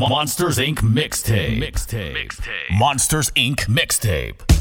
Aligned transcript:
Monsters 0.00 0.58
Inc. 0.58 0.78
mixtape. 0.78 1.58
Mixtape. 1.58 2.70
Monsters 2.70 3.30
Inc. 3.36 3.66
mixtape. 3.68 4.51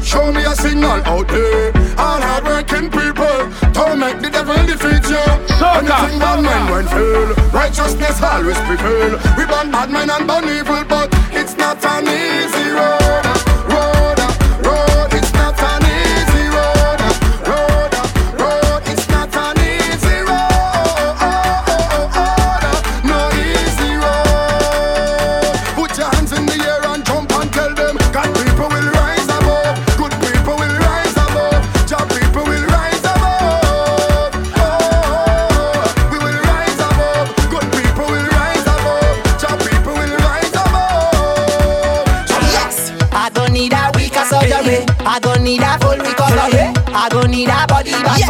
Show 0.00 0.32
me 0.32 0.42
a 0.44 0.54
signal 0.54 1.02
out 1.04 1.28
there. 1.28 1.72
All 1.98 2.20
hardworking 2.20 2.90
people, 2.90 3.38
don't 3.72 3.98
make 3.98 4.20
the 4.20 4.30
devil 4.30 4.56
defeat 4.66 5.04
you. 5.10 5.24
Anything 5.62 6.18
bad 6.18 6.40
men 6.42 6.70
won't 6.70 6.88
fail, 6.88 7.34
righteousness 7.52 8.22
always 8.22 8.58
prevail. 8.60 9.18
We 9.36 9.44
ban 9.46 9.70
bad 9.70 9.90
men 9.90 10.10
and 10.10 10.26
ban 10.26 10.44
evil, 10.48 10.84
but 10.84 11.08
it's 11.32 11.56
not 11.56 11.84
an 11.84 12.08
easy 12.08 12.70
road. 12.70 13.01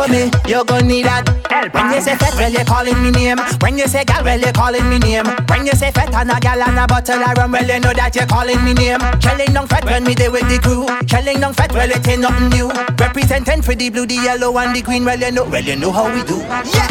for 0.03 0.11
me, 0.11 0.31
you 0.47 0.65
gon' 0.65 0.87
need 0.87 1.07
that. 1.07 1.27
Help 1.51 1.75
when 1.75 1.95
you 1.95 2.01
say 2.01 2.17
fat, 2.17 2.35
well 2.35 2.51
you 2.51 2.65
calling 2.65 2.99
me 3.03 3.11
name. 3.11 3.39
When 3.61 3.79
you 3.79 3.87
say 3.87 4.05
gal, 4.05 4.25
well 4.25 4.41
you 4.41 4.53
calling 4.53 4.89
me 4.89 4.99
name. 4.99 5.27
When 5.47 5.67
you 5.67 5.73
say 5.73 5.91
fat 5.91 6.13
and 6.15 6.31
a 6.31 6.41
gal 6.41 6.63
and 6.63 6.79
a 6.79 6.87
bottle 6.87 7.23
of 7.23 7.37
rum, 7.39 7.53
well 7.53 7.67
you 7.67 7.79
know 7.79 7.93
that 7.95 8.15
you 8.17 8.27
calling 8.27 8.63
me 8.65 8.75
name. 8.75 9.03
Shelling 9.23 9.53
down 9.55 9.67
fat 9.67 9.85
when 9.85 10.05
me 10.05 10.15
there 10.15 10.31
with 10.31 10.49
the 10.51 10.59
crew. 10.59 10.87
Shelling 11.07 11.41
down 11.41 11.55
fat, 11.55 11.73
well 11.73 11.91
it 11.91 12.07
ain't 12.09 12.23
nothing 12.23 12.51
new. 12.51 12.69
Representing 12.99 13.63
for 13.63 13.75
the 13.75 13.91
blue, 13.91 14.07
the 14.07 14.19
yellow 14.19 14.57
and 14.59 14.75
the 14.75 14.83
green, 14.83 15.05
well 15.05 15.19
you 15.19 15.31
know, 15.31 15.45
well 15.45 15.63
you 15.63 15.77
know 15.77 15.93
how 15.93 16.11
we 16.11 16.23
do. 16.27 16.39
Yeah, 16.43 16.89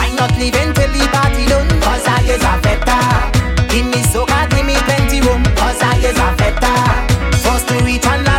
I'm 0.00 0.16
not 0.16 0.32
leaving 0.40 0.72
till 0.72 0.88
the 0.88 1.04
party 1.12 1.44
done, 1.46 1.68
cause 1.84 2.06
I 2.08 2.24
is 2.24 2.44
a 2.44 2.54
feta. 2.64 2.96
Give 3.68 3.86
me 3.86 4.00
soca, 4.08 4.48
give 4.48 4.64
me 4.64 4.76
plenty 4.88 5.20
room, 5.20 5.44
cause 5.58 5.80
I 5.82 6.00
is 6.00 6.16
a 6.16 6.28
feta. 6.40 6.72
First 7.44 7.68
to 7.68 7.76
reach 7.84 8.06
and 8.06 8.33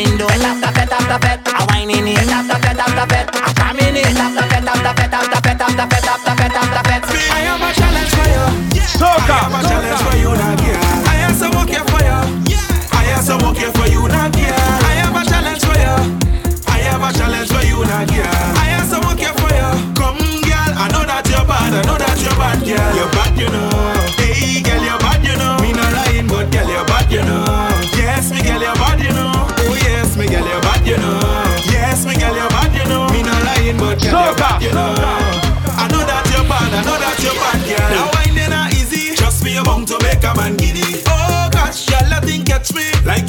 whining 0.00 0.18
though. 0.18 0.26
Fet 0.28 0.42
after 0.42 0.72
fet 0.72 0.92
after 0.92 1.26
fet, 1.26 1.40
I 1.46 1.64
whining 1.66 2.08
it. 2.08 2.18
Fet 2.18 2.28
after 2.28 2.58
fet. 2.58 2.69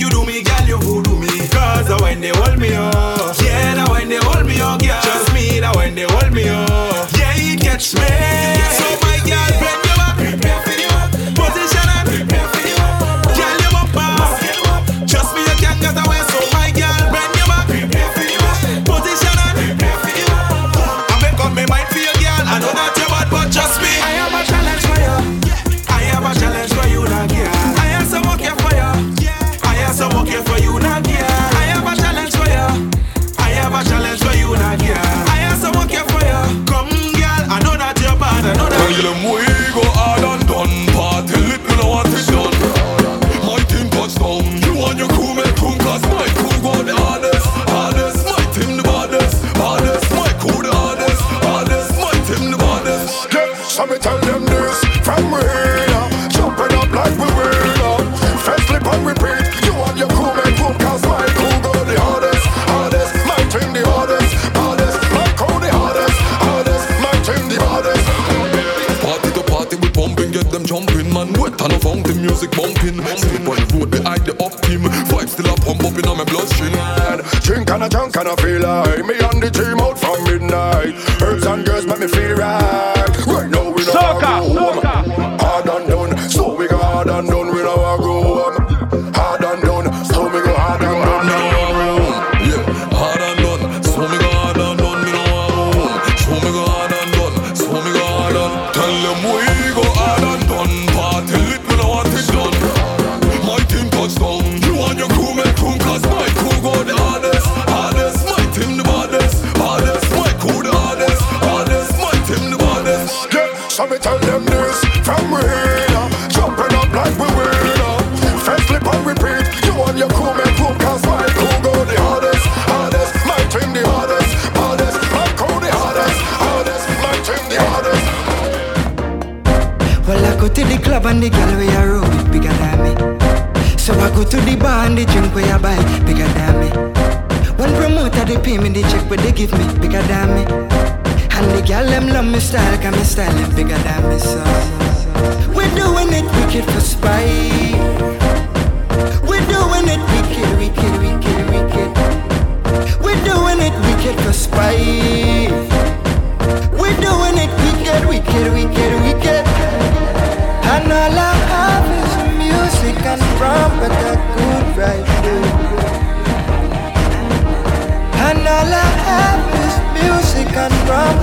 you 0.02 0.10
do 0.10 0.26
me, 0.26 0.42
girl, 0.42 0.66
you 0.66 1.04
do 1.04 1.16
me. 1.16 1.48
Cause 1.50 2.02
when 2.02 2.22
they 2.22 2.30
hold 2.30 2.58
me 2.58 2.74
up, 2.74 3.38
yeah, 3.40 3.76
the 3.76 3.92
when 3.92 4.10
they 4.10 4.18
hold 4.18 4.46
me 4.48 4.60
up, 4.60 4.82
girl. 4.82 5.02
Trust 5.02 5.32
me, 5.34 5.60
that 5.60 5.76
when 5.76 5.94
they 5.94 6.08
hold 6.10 6.34
me 6.34 6.50
up, 6.50 7.08
yeah, 7.14 7.34
it 7.38 7.62
gets 7.62 7.94
me. 7.94 8.02
So 8.02 8.88
my 9.06 9.22
girl, 9.30 9.52
when 9.62 9.78
you 9.86 9.96
are 10.02 10.16
prepared 10.18 10.81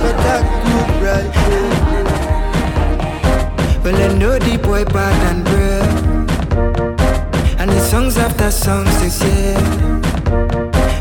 but 0.01 0.19
a 0.33 0.37
good 0.65 0.91
right 1.05 1.31
Well, 3.83 3.97
I 3.97 4.07
know 4.17 4.35
the 4.39 4.57
boy 4.57 4.83
bad 4.85 5.17
and 5.29 5.43
brave. 5.45 5.95
And 7.59 7.69
the 7.69 7.79
songs 7.79 8.17
after 8.17 8.51
songs 8.51 8.93
this 9.01 9.21
year. 9.23 9.59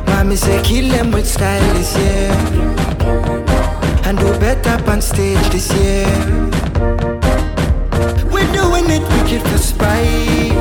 Mommy 0.07 0.37
say 0.37 0.61
kill 0.63 0.89
them 0.89 1.11
with 1.13 1.27
style 1.27 1.75
this 1.75 1.97
year 1.97 2.31
and 4.09 4.19
do 4.19 4.33
better 4.41 4.91
on 4.91 5.01
stage 5.03 5.49
this 5.51 5.71
year. 5.75 6.07
We're 8.33 8.51
doing 8.53 8.89
it 8.91 9.05
wicked 9.13 9.43
for 9.49 9.59
spite. 9.59 10.55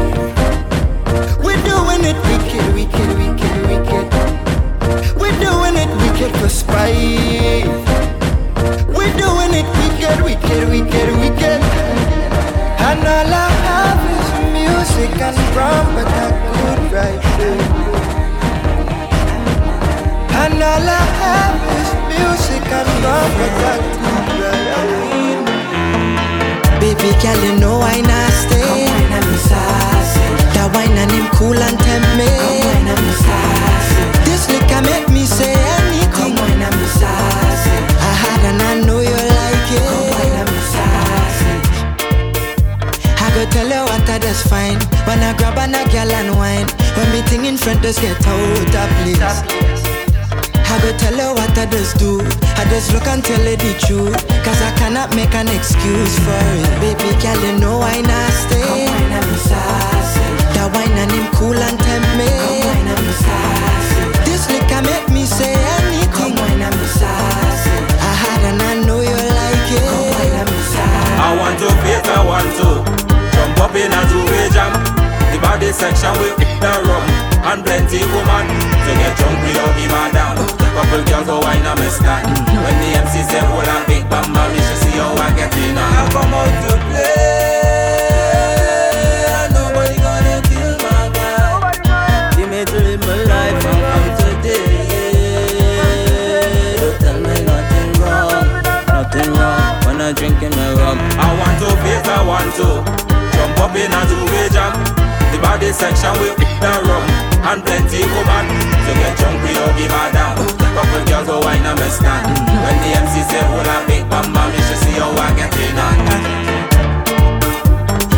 We're 1.43 1.63
doing 1.63 2.03
it 2.11 2.17
wicked, 2.27 2.65
wicked, 2.75 3.09
wicked, 3.21 3.57
wicked. 3.69 4.05
We're 5.19 5.39
doing 5.39 5.75
it 5.83 5.89
wicked 6.01 6.35
for 6.39 6.49
spite. 6.49 7.86
We're 9.07 9.23
doing 9.23 9.53
it 9.55 9.67
wicked, 9.79 10.19
wicked, 10.21 10.67
wicked, 10.67 11.09
wicked. 11.23 11.61
And 12.87 12.99
all 13.07 13.31
I 13.31 13.47
have 13.63 14.03
is 14.19 14.27
music 14.51 15.15
and 15.21 15.37
rum, 15.55 15.95
but 15.95 16.11
a 16.11 16.27
good 16.51 16.81
right 16.91 17.23
And 20.43 20.59
all 20.59 20.89
I 20.91 21.03
have 21.23 21.55
is 21.79 21.89
music 22.11 22.67
and 22.67 22.91
rum, 23.03 23.29
but 23.39 23.55
a 23.63 23.73
good 23.87 24.19
right 24.43 25.39
Baby 26.81 27.11
girl, 27.23 27.39
you 27.45 27.53
know 27.61 27.79
I 27.79 28.01
not 28.01 28.31
stay. 28.43 28.59
Come 28.59 28.83
wine 28.91 29.13
and 29.17 29.25
me 29.31 29.37
sassy. 29.37 30.27
That 30.51 30.67
wine 30.75 30.97
and 30.99 31.11
him 31.11 31.27
cool 31.31 31.55
and 31.55 31.79
tempt 31.79 32.11
me. 32.19 32.27
Come 32.27 32.59
wine 32.59 32.87
and 32.91 33.01
me 33.07 33.13
sassy. 33.23 34.03
This 34.27 34.43
liquor 34.51 34.81
make 34.83 35.07
me 35.09 35.23
say 35.25 35.66
tell 43.57 43.73
you 43.73 43.83
what 43.89 44.09
I 44.09 44.19
just 44.19 44.45
fine. 44.45 44.77
When 45.09 45.17
I 45.25 45.33
grab 45.33 45.57
on 45.57 45.73
a 45.73 45.81
girl 45.89 46.11
and 46.13 46.37
wine. 46.37 46.69
When 46.93 47.09
me 47.09 47.21
thing 47.25 47.45
in 47.45 47.57
front 47.57 47.81
just 47.81 48.01
get 48.01 48.13
out 48.13 48.75
of 48.77 48.89
place. 49.01 49.37
I 50.69 50.75
go 50.83 50.93
tell 51.01 51.17
her 51.17 51.31
what 51.33 51.57
I 51.57 51.65
just 51.65 51.97
do. 51.97 52.21
I 52.61 52.63
just 52.69 52.93
look 52.93 53.07
and 53.09 53.23
tell 53.25 53.41
her 53.41 53.57
the 53.57 53.73
truth. 53.81 54.13
Cause 54.45 54.61
I 54.61 54.69
cannot 54.77 55.15
make 55.17 55.33
an 55.33 55.49
excuse 55.49 56.15
for 56.21 56.37
it. 56.61 56.69
Baby 56.77 57.09
girl, 57.17 57.39
you 57.41 57.53
know 57.57 57.81
I 57.81 57.97
not 58.05 58.31
stay. 58.45 58.61
Come 58.61 58.85
wine 58.85 59.13
and 59.17 59.25
me 59.25 59.37
sassy. 59.41 60.25
That 60.53 60.69
wine 60.69 60.93
and 60.93 61.09
him 61.09 61.27
cool 61.33 61.57
and 61.57 61.77
tempt 61.81 62.11
me. 62.13 62.29
Come 62.29 62.61
wine 62.61 62.89
and 62.93 63.01
me 63.01 63.13
sassy. 63.25 64.01
This 64.29 64.43
liquor 64.53 64.81
make 64.85 65.09
me 65.09 65.25
say 65.25 65.49
anything. 65.49 66.13
Come 66.13 66.33
wine 66.37 66.61
and 66.61 66.77
me 66.77 66.87
sassy. 66.93 67.73
I 68.05 68.11
had 68.21 68.41
and 68.53 68.61
I 68.61 68.73
know 68.85 69.01
you 69.01 69.17
like 69.17 69.69
it. 69.73 69.81
Come 69.81 70.05
wine 70.13 70.35
and 70.45 70.49
me 70.53 70.61
sassy. 70.69 71.25
I 71.25 71.29
want 71.41 71.57
to 71.57 71.69
face, 71.81 72.05
I 72.05 72.21
want 72.21 72.49
to 72.61 72.97
jump 72.97 73.06
up 73.59 73.75
in 73.75 73.91
a 73.91 74.01
two-way 74.09 74.49
jam. 74.49 74.73
The 75.31 75.37
body 75.41 75.71
section 75.71 76.13
with 76.19 76.37
the 76.39 76.71
rum 76.87 77.03
and 77.51 77.63
plenty 77.63 77.99
woman 78.15 78.47
to 78.47 78.91
get 78.95 79.17
drunk 79.17 79.37
without 79.43 79.75
give 79.75 79.91
a 79.91 80.09
damn. 80.15 80.37
Couple 80.77 81.03
girls 81.03 81.27
go 81.27 81.39
wine 81.41 81.65
and 81.65 81.79
stand. 81.91 82.27
When 82.31 82.75
the 82.81 82.89
MC 83.01 83.23
say 83.27 83.41
hold 83.43 83.67
a 83.67 83.83
big 83.87 84.03
bamba, 84.09 84.47
me 84.53 84.59
should 84.61 84.79
see 84.81 84.97
how 84.97 85.13
I 85.13 85.29
get 85.35 85.53
in. 85.57 85.77
I 85.77 85.81
come 86.13 86.33
out 86.33 86.53
to 86.63 86.71
play, 86.87 87.17
nobody 89.51 89.95
gonna 89.99 90.41
kill 90.47 90.73
my. 90.79 91.11
Give 92.37 92.49
me 92.49 92.61
life 92.63 93.59
today. 94.21 94.67
Don't 96.79 96.97
tell 97.01 97.19
me 97.19 97.35
nothing 97.43 97.91
wrong, 98.01 98.47
nothing 98.87 99.31
wrong 99.33 99.75
when 99.85 99.97
I 100.01 100.13
drink 100.13 100.41
in 100.41 100.51
my 100.51 100.71
rum. 100.73 100.97
I 101.19 101.27
want 101.39 101.57
to 101.59 101.67
face, 101.83 102.07
I 102.07 102.09
want 102.23 102.51
to 102.55 103.06
up 103.67 103.75
in 103.75 103.91
a 103.91 103.99
two-way 104.07 104.47
jam. 104.47 104.71
The 105.31 105.37
body 105.43 105.71
section 105.75 106.15
will 106.23 106.35
the 106.39 106.71
rum 106.87 107.03
and 107.51 107.59
plenty 107.59 107.99
woman 108.15 108.45
to 108.47 108.91
get 108.95 109.13
drunk, 109.19 109.43
we 109.43 109.51
don't 109.51 109.75
give 109.75 109.91
a 109.91 110.03
damn. 110.15 110.39
Couple 110.71 111.03
girls 111.03 111.27
go 111.27 111.35
wine 111.43 111.65
and 111.67 111.75
me 111.75 111.89
stand. 111.91 112.31
When 112.63 112.77
the 112.79 112.89
MC 112.95 113.15
say 113.27 113.43
hold 113.43 113.67
a 113.67 113.75
big 113.87 114.03
bamba, 114.07 114.47
me 114.51 114.59
should 114.63 114.79
see 114.79 114.95
how 114.95 115.11
I 115.11 115.27
get 115.35 115.51
in 115.59 115.75
on. 115.75 115.97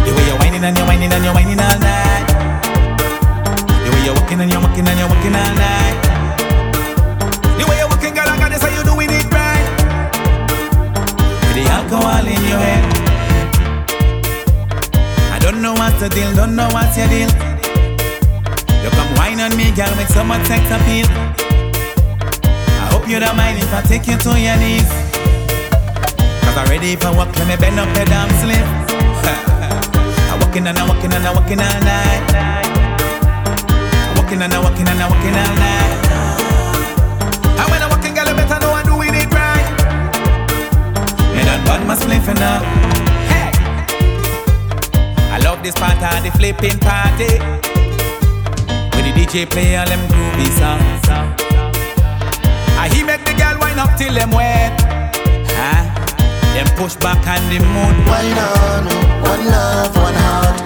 The 0.05 0.11
way 0.13 0.25
you're 0.29 0.37
whining 0.37 0.63
and 0.63 0.77
you're 0.77 0.85
whining 0.85 1.11
and 1.11 1.23
you're 1.25 1.33
whining 1.33 1.59
all 1.59 1.77
night. 1.81 2.25
The 3.81 3.89
way 3.89 4.01
you're 4.05 4.13
walking 4.13 4.39
and 4.41 4.51
you're 4.53 4.61
walking 4.61 4.85
and 4.85 4.97
you're 5.01 5.09
walking 5.09 5.33
all 5.33 5.53
night. 5.57 5.97
The 7.57 7.65
way 7.65 7.77
you're 7.81 8.13
girl, 8.13 8.29
I 8.29 8.37
gotta 8.37 8.59
say 8.61 8.69
you're 8.75 8.85
doing 8.85 9.09
it 9.09 9.25
right. 9.33 9.65
The 11.57 11.63
alcohol 11.73 12.27
in 12.27 12.43
your 12.45 12.61
head. 12.61 12.98
I 15.89 15.91
what's 15.91 16.03
the 16.03 16.09
deal, 16.09 16.35
don't 16.35 16.55
know 16.55 16.69
what's 16.69 16.95
your 16.97 17.07
deal. 17.09 17.29
You 18.83 18.89
come 18.93 19.09
whine 19.17 19.41
on 19.41 19.57
me, 19.57 19.73
girl, 19.73 19.89
with 19.97 20.09
so 20.13 20.23
much 20.23 20.45
sex 20.45 20.61
appeal. 20.69 21.09
I 22.77 22.85
hope 22.93 23.09
you 23.09 23.19
don't 23.19 23.35
mind 23.35 23.57
if 23.57 23.73
I 23.73 23.81
take 23.81 24.05
you 24.05 24.17
to 24.17 24.37
your 24.37 24.57
knees. 24.61 24.85
Cause 26.45 26.57
I'm 26.61 26.69
ready 26.69 26.95
for 26.95 27.09
walk, 27.17 27.33
let 27.41 27.47
me 27.49 27.57
bend 27.57 27.79
up 27.79 27.89
your 27.97 28.05
damn 28.05 28.29
sleeve. 28.37 28.69
I'm 30.29 30.39
walking 30.39 30.67
and 30.67 30.77
I'm 30.77 30.87
walking 30.87 31.11
and 31.11 31.25
I'm 31.25 31.33
walking 31.33 31.59
all 31.59 31.79
night. 31.81 32.23
I'm 34.05 34.15
walking 34.21 34.41
and 34.45 34.53
I'm 34.53 34.61
walking 34.61 34.87
and 34.87 34.99
I'm 35.01 35.09
walking 35.09 35.35
all 35.41 35.55
night. 35.57 35.97
And 37.57 37.67
when 37.71 37.81
I'm 37.81 37.89
walking, 37.89 38.13
girl, 38.13 38.29
you 38.29 38.35
better 38.37 38.59
know 38.61 38.77
I'm 38.77 38.85
doing 38.85 39.15
it 39.17 39.29
right. 39.33 39.67
You 41.33 41.41
done 41.49 41.65
bad 41.65 41.81
my 41.87 41.95
sleep 41.95 42.29
enough 42.29 42.88
love 45.59 45.63
this 45.63 45.75
part 45.75 46.01
of 46.01 46.23
the 46.23 46.31
flipping 46.37 46.79
party. 46.79 47.37
When 48.95 49.03
the 49.05 49.13
DJ 49.15 49.49
play 49.49 49.75
all 49.75 49.85
them 49.85 49.99
groovy 50.07 50.47
songs. 50.57 51.07
I 52.79 52.89
he 52.93 53.03
make 53.03 53.23
the 53.25 53.33
girl 53.33 53.59
wind 53.59 53.79
up 53.79 53.97
till 53.97 54.13
them 54.13 54.31
wet. 54.31 54.71
Huh? 55.51 55.83
Them 56.53 56.67
push 56.77 56.95
back 56.95 57.25
and 57.27 57.43
the 57.51 57.59
mood. 57.59 57.95
Wine 58.07 58.39
on, 58.39 58.85
one 59.21 59.45
love, 59.45 59.95
one 59.95 60.19
heart. 60.23 60.57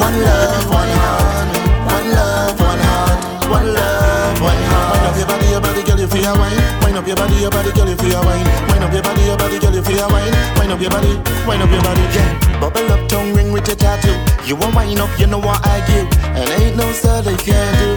One 0.00 0.16
love, 0.20 0.70
one 0.70 0.92
heart. 1.00 1.48
One 1.92 2.08
love, 2.10 2.60
one 2.60 2.82
heart. 2.88 3.20
One 3.50 3.74
love, 3.74 4.40
one 4.40 4.62
heart. 4.70 4.92
Wind 4.92 5.06
up 5.08 5.16
your 5.18 5.26
body, 5.26 5.46
your 5.48 5.60
body, 5.60 5.82
girl, 5.82 5.98
you 6.00 6.08
feel 6.08 6.34
wine. 6.38 6.82
Wind 6.82 6.96
up 6.96 7.06
your 7.06 7.16
body, 7.16 7.36
your 7.36 7.50
body, 7.50 7.72
girl, 7.72 7.88
you 7.88 7.96
feel 7.96 8.20
wine. 8.24 8.46
Wind 8.68 8.84
up 8.84 8.92
your 8.92 9.02
body 9.02 9.07
body, 9.18 9.26
your 9.26 9.36
body, 9.36 9.58
girl, 9.58 9.74
you 9.74 9.82
feel 9.82 10.08
wine. 10.08 10.32
Wine 10.56 10.70
up 10.70 10.80
your 10.80 10.90
body, 10.90 11.14
wine 11.46 11.62
up 11.62 11.70
your 11.70 11.82
body. 11.82 12.02
Yeah, 12.14 12.60
bubble 12.60 12.92
up, 12.92 13.08
tongue 13.08 13.34
ring 13.34 13.52
with 13.52 13.66
your 13.66 13.76
tattoo. 13.76 14.14
You 14.46 14.56
want 14.56 14.74
wine 14.74 14.98
up, 14.98 15.10
you 15.18 15.26
know 15.26 15.38
what 15.38 15.64
I 15.66 15.80
give, 15.86 16.06
and 16.36 16.48
ain't 16.60 16.76
no 16.76 16.90
stuff 16.92 17.24
they 17.24 17.36
can 17.36 17.72
do. 17.78 17.94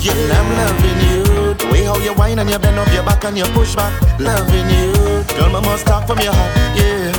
Yeah, 0.00 0.12
and 0.12 0.32
I'm 0.32 0.48
loving 0.58 1.00
you. 1.08 1.54
The 1.54 1.66
way 1.70 1.84
how 1.84 1.98
you 1.98 2.12
wine 2.14 2.38
and 2.38 2.48
you 2.48 2.58
bend 2.58 2.78
up 2.78 2.92
your 2.92 3.04
back 3.04 3.24
and 3.24 3.36
you 3.36 3.44
push 3.54 3.74
back, 3.74 3.92
loving 4.18 4.68
you. 4.70 4.92
Girl, 5.36 5.50
my 5.50 5.60
must 5.60 5.86
talk 5.86 6.06
from 6.06 6.18
your 6.20 6.32
heart, 6.32 6.52
yeah. 6.76 7.12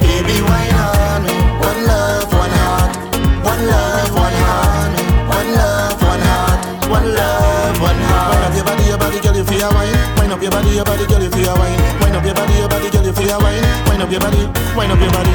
Baby, 0.00 0.40
wine 0.42 0.76
on 0.76 1.22
me. 1.24 1.34
One 1.60 1.80
love, 1.86 2.32
one 2.32 2.50
heart. 2.50 2.96
One 3.44 3.66
love, 3.66 4.14
one 4.14 4.36
heart. 4.44 4.92
One 5.28 5.48
love, 5.54 6.02
one 6.02 6.20
heart. 6.20 6.60
One 6.88 7.08
love, 7.14 7.80
one 7.80 8.00
heart. 8.08 8.28
One 8.32 8.44
up 8.44 8.54
your 8.54 8.64
body, 8.64 8.84
your 8.84 8.98
body, 8.98 9.20
girl, 9.20 9.36
you 9.36 9.44
feel 9.44 9.70
wine. 9.72 10.11
Wind 10.32 10.46
up 10.46 10.50
your 10.50 10.62
body, 10.62 10.74
your 10.74 10.84
body, 10.86 11.06
girl, 11.06 11.22
you 11.22 11.30
feel 11.30 11.54
wine. 11.56 12.00
Wind 12.00 12.16
up 12.16 12.24
your 12.24 12.34
body, 12.34 12.54
your 12.54 12.66
body, 12.66 12.88
girl, 12.88 13.04
you 13.04 13.12
feel 13.12 13.38
wine. 13.38 13.62
Wind 13.86 14.02
up 14.02 14.10
your 14.10 14.18
body, 14.18 14.38
wind 14.74 14.90
up 14.90 14.98
your 14.98 15.12
body. 15.12 15.30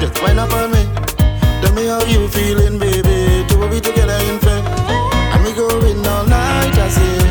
Just 0.00 0.20
wind 0.20 0.40
up 0.40 0.52
on 0.52 0.72
me. 0.72 0.82
Tell 1.62 1.72
me 1.74 1.86
how 1.86 2.02
you 2.06 2.26
feeling, 2.26 2.76
baby. 2.76 3.46
Two 3.46 3.62
of 3.62 3.70
we 3.70 3.80
together 3.80 4.18
in 4.26 4.40
fact, 4.40 4.66
and 5.32 5.44
we 5.44 5.52
go 5.52 5.68
in 5.86 6.04
all 6.04 6.26
night. 6.26 6.76
I 6.76 6.88
say. 6.88 7.21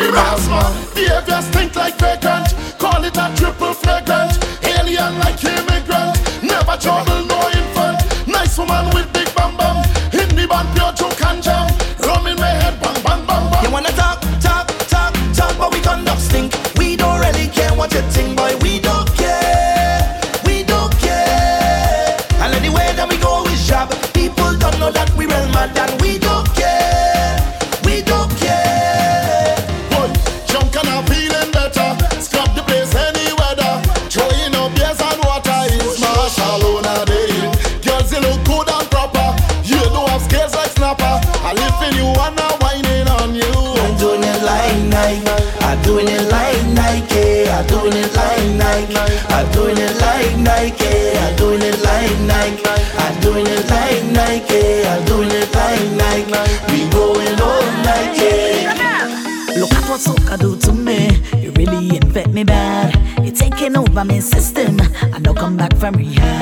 Dream 0.00 0.14
asthma, 0.14 0.62
behaviors 0.94 1.46
think 1.48 1.76
like 1.76 1.98
fake 1.98 2.29
I'm 49.50 49.56
doing 49.56 49.78
it 49.78 50.00
like 50.00 50.36
Nike. 50.38 51.18
I'm 51.18 51.36
doing 51.36 51.62
it 51.62 51.82
like 51.82 52.20
Nike. 52.20 52.62
I'm 52.98 53.20
doing 53.20 53.46
it 53.46 53.68
like 53.68 54.04
Nike. 54.12 54.86
I'm 54.86 55.04
doing 55.06 55.28
it 55.28 55.52
like 55.52 56.28
Nike. 56.28 56.72
We 56.72 56.90
going 56.90 57.40
all 57.40 57.62
night. 57.82 58.14
Look 59.56 59.72
at 59.72 59.88
what 59.90 60.00
soca 60.00 60.38
do 60.38 60.56
to 60.56 60.72
me. 60.72 61.10
You 61.42 61.50
really 61.52 61.96
infect 61.96 62.28
me 62.28 62.44
bad. 62.44 62.94
You're 63.24 63.34
taking 63.34 63.76
over 63.76 64.04
my 64.04 64.20
system. 64.20 64.80
I 64.80 65.18
don't 65.20 65.36
come 65.36 65.56
back 65.56 65.76
from 65.76 65.96
rehab. 65.96 66.39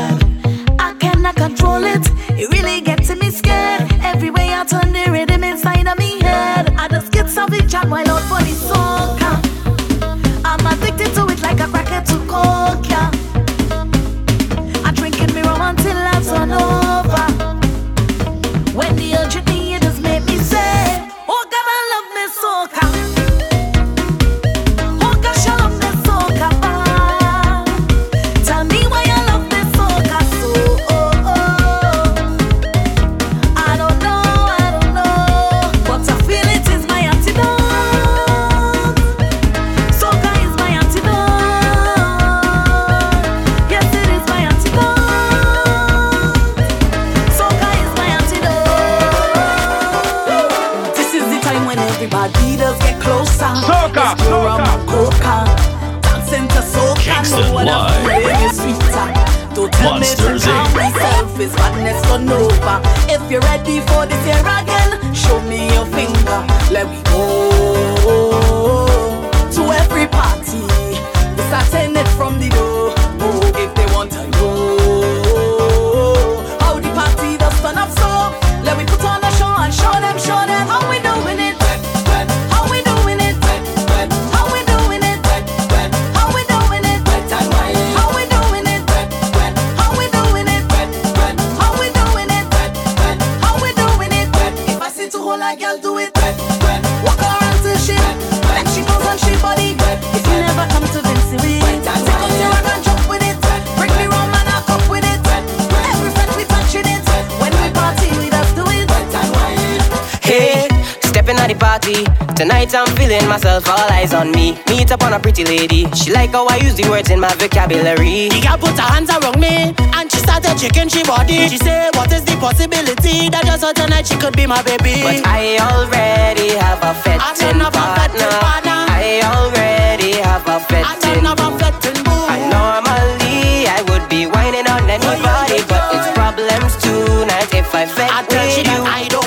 feeling 113.09 113.29
myself, 113.29 113.67
all 113.69 113.91
eyes 113.91 114.13
on 114.13 114.31
me. 114.33 114.59
Meet 114.69 114.93
up 114.93 115.03
on 115.03 115.13
a 115.15 115.21
pretty 115.21 115.45
lady. 115.45 115.89
She 115.95 116.13
like 116.13 116.33
how 116.33 116.47
I 116.47 116.57
use 116.57 116.75
the 116.75 116.89
words 116.91 117.11
in 117.11 117.21
my 117.21 117.33
vocabulary. 117.35 118.29
The 118.29 118.41
girl 118.41 118.59
put 118.59 118.77
her 118.77 118.89
hands 118.93 119.09
around 119.11 119.41
me 119.41 119.73
and 119.97 120.13
she 120.13 120.19
started 120.19 120.59
shaking 120.61 120.89
she 120.89 121.03
body. 121.05 121.49
She 121.49 121.57
said, 121.57 121.97
What 121.97 122.13
is 122.13 122.25
the 122.25 122.37
possibility 122.37 123.31
that 123.31 123.45
just 123.45 123.65
tonight 123.77 124.07
she 124.07 124.17
could 124.17 124.37
be 124.37 124.47
my 124.47 124.63
baby? 124.63 125.01
But 125.01 125.25
I 125.27 125.57
already 125.57 126.53
have 126.61 126.81
a 126.85 126.93
fetching 127.01 127.61
partner. 127.61 128.29
partner. 128.45 128.81
I 128.93 129.25
already 129.25 130.21
have 130.21 130.45
a 130.47 130.61
fetching. 130.69 131.25
I 131.25 132.37
normally 132.53 133.69
I 133.73 133.81
would 133.89 134.05
be 134.09 134.27
whining 134.27 134.69
on 134.69 134.85
anybody, 134.85 135.65
but 135.65 135.83
it's 135.97 136.09
problems 136.13 136.77
tonight 136.77 137.53
if 137.57 137.75
I 137.75 137.87
fed 137.87 138.13
with 138.29 138.67
you. 138.69 138.85
I 138.85 139.18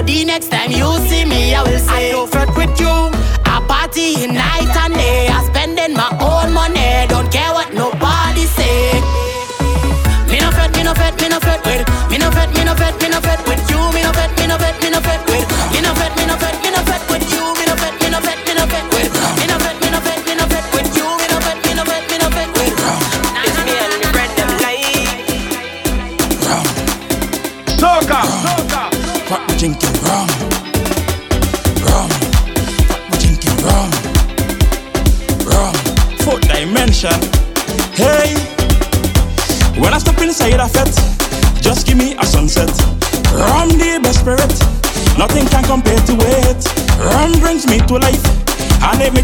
So 0.00 0.06
the 0.06 0.24
next 0.24 0.50
time 0.50 0.70
you 0.70 0.96
see 1.08 1.26
me, 1.26 1.54
I 1.54 1.62
will 1.62 1.78
say 1.78 2.08
I 2.08 2.12
don't 2.12 2.32
fit 2.32 2.48
with 2.56 2.80
you. 2.80 2.88
I 2.88 3.60
party 3.68 4.26
night 4.28 4.74
and 4.74 4.89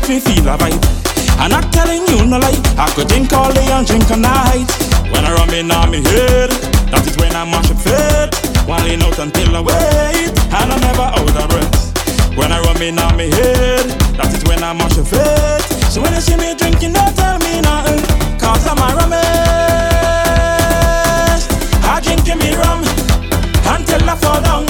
makes 0.09 0.27
me 0.27 0.35
feel 0.35 0.49
a 0.49 0.57
vibe. 0.57 0.85
I'm 1.38 1.51
not 1.51 1.73
telling 1.73 2.07
you 2.07 2.25
no 2.27 2.38
lie. 2.38 2.62
I 2.79 2.90
could 2.95 3.09
drink 3.09 3.33
all 3.33 3.53
day 3.53 3.66
and 3.73 3.87
drink 3.87 4.11
all 4.11 4.19
night. 4.19 4.66
When 5.11 5.25
I 5.25 5.35
rum 5.35 5.51
in 5.51 5.71
on 5.71 5.90
me 5.90 5.99
head, 6.03 6.51
that 6.90 7.07
is 7.07 7.16
when 7.16 7.35
I 7.35 7.45
mash 7.45 7.71
up 7.71 7.79
fit. 7.79 8.35
Whiling 8.66 9.03
out 9.03 9.19
until 9.19 9.57
I 9.57 9.61
wait, 9.61 10.31
and 10.55 10.73
I'm 10.73 10.81
never 10.81 11.03
out 11.03 11.37
of 11.37 11.49
breath. 11.49 12.37
When 12.37 12.53
I 12.53 12.61
rum 12.62 12.83
in 12.83 12.99
on 12.99 13.16
me 13.16 13.31
head, 13.31 13.87
that 14.19 14.33
is 14.35 14.45
when 14.45 14.62
I 14.62 14.73
mash 14.73 14.99
up 14.99 15.07
fit. 15.07 15.62
So 15.90 16.01
when 16.03 16.14
you 16.14 16.21
see 16.21 16.37
me 16.37 16.55
drinking, 16.55 16.92
don't 16.92 17.14
tell 17.16 17.38
me 17.40 17.61
nothing, 17.61 18.03
cause 18.38 18.66
I'm 18.66 18.79
a 18.79 18.88
rummest. 18.95 19.27
I 21.83 22.01
drinking 22.03 22.38
me 22.38 22.55
rum 22.55 22.83
until 23.75 24.03
I 24.07 24.14
fall 24.19 24.40
down, 24.42 24.66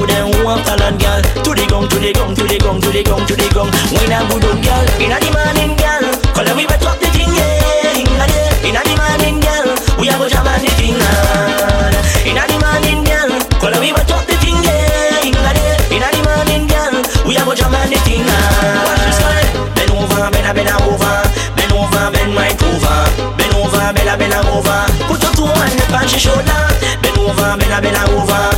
Show 0.00 0.06
them 0.06 0.32
want 0.44 0.64
talent, 0.64 0.96
girl. 0.96 1.20
To 1.44 1.50
the 1.52 1.68
gong, 1.68 1.84
to 1.92 2.00
the 2.00 2.08
gong, 2.16 2.32
to 2.32 2.48
the 2.48 2.56
gong, 2.56 2.80
to 2.80 2.88
the 2.88 3.04
gong, 3.04 3.20
to 3.28 3.36
the 3.36 3.44
gong. 3.52 3.68
Wine 3.92 4.16
and 4.16 4.24
good 4.32 4.64
girl. 4.64 4.86
Inna 4.96 5.20
the 5.20 5.28
morning, 5.28 5.76
girl. 5.76 6.08
Color 6.32 6.56
we 6.56 6.64
wet 6.64 6.80
up 6.88 6.96
the 6.96 7.08
thing, 7.12 7.28
yeah. 7.36 8.00
Inna 8.00 8.24
the, 8.24 8.40
inna 8.64 8.80
the 8.80 8.96
morning, 8.96 9.44
girl. 9.44 9.68
We 10.00 10.08
a 10.08 10.16
go 10.16 10.24
jam 10.24 10.48
on 10.48 10.56
the 10.64 10.72
thing, 10.80 10.96
on. 10.96 11.92
Inna 12.24 12.48
the 12.48 12.56
morning, 12.64 13.04
girl. 13.04 13.28
Color 13.60 13.76
we 13.76 13.92
wet 13.92 14.08
up 14.08 14.24
the 14.24 14.40
thing, 14.40 14.56
yeah. 14.64 15.20
Inna 15.20 15.52
the, 15.52 15.68
inna 15.92 16.08
the 16.08 16.20
morning, 16.24 16.64
girl. 16.64 16.96
We 17.28 17.36
a 17.36 17.44
go 17.44 17.52
jam 17.52 17.76
on 17.76 17.92
the 17.92 18.00
thing, 18.00 18.24
on. 18.24 18.80
Watch 18.88 19.04
this 19.04 19.20
one. 19.20 19.76
Bend 19.76 19.92
over, 19.92 20.32
bend 20.32 20.48
a, 20.48 20.52
bend 20.56 20.72
a 20.72 20.76
over. 20.80 21.12
Bend 21.60 21.76
over, 21.76 22.04
bend 22.08 22.32
right 22.32 22.56
over. 22.56 22.96
Bend 23.36 23.52
over, 23.52 23.84
bend 23.92 24.08
a, 24.08 24.16
bend 24.16 24.32
a 24.32 24.40
over. 24.48 24.80
Put 25.12 25.20
your 25.20 25.32
two 25.36 25.44
hands 25.44 25.76
on 25.92 26.08
your 26.08 26.16
shoulder. 26.24 26.60
Bend 27.04 27.20
over, 27.20 27.52
bend 27.60 27.68
a, 27.68 27.84
bend 27.84 28.00
a 28.00 28.04
over. 28.16 28.48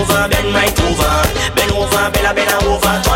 Over, 0.00 0.28
bend 0.30 0.54
right 0.54 0.80
over. 0.80 1.54
Bend 1.54 1.72
over, 1.72 2.10
bend 2.10 2.26
a, 2.26 2.32
bend 2.34 2.50
a 2.50 2.66
over. 2.66 3.09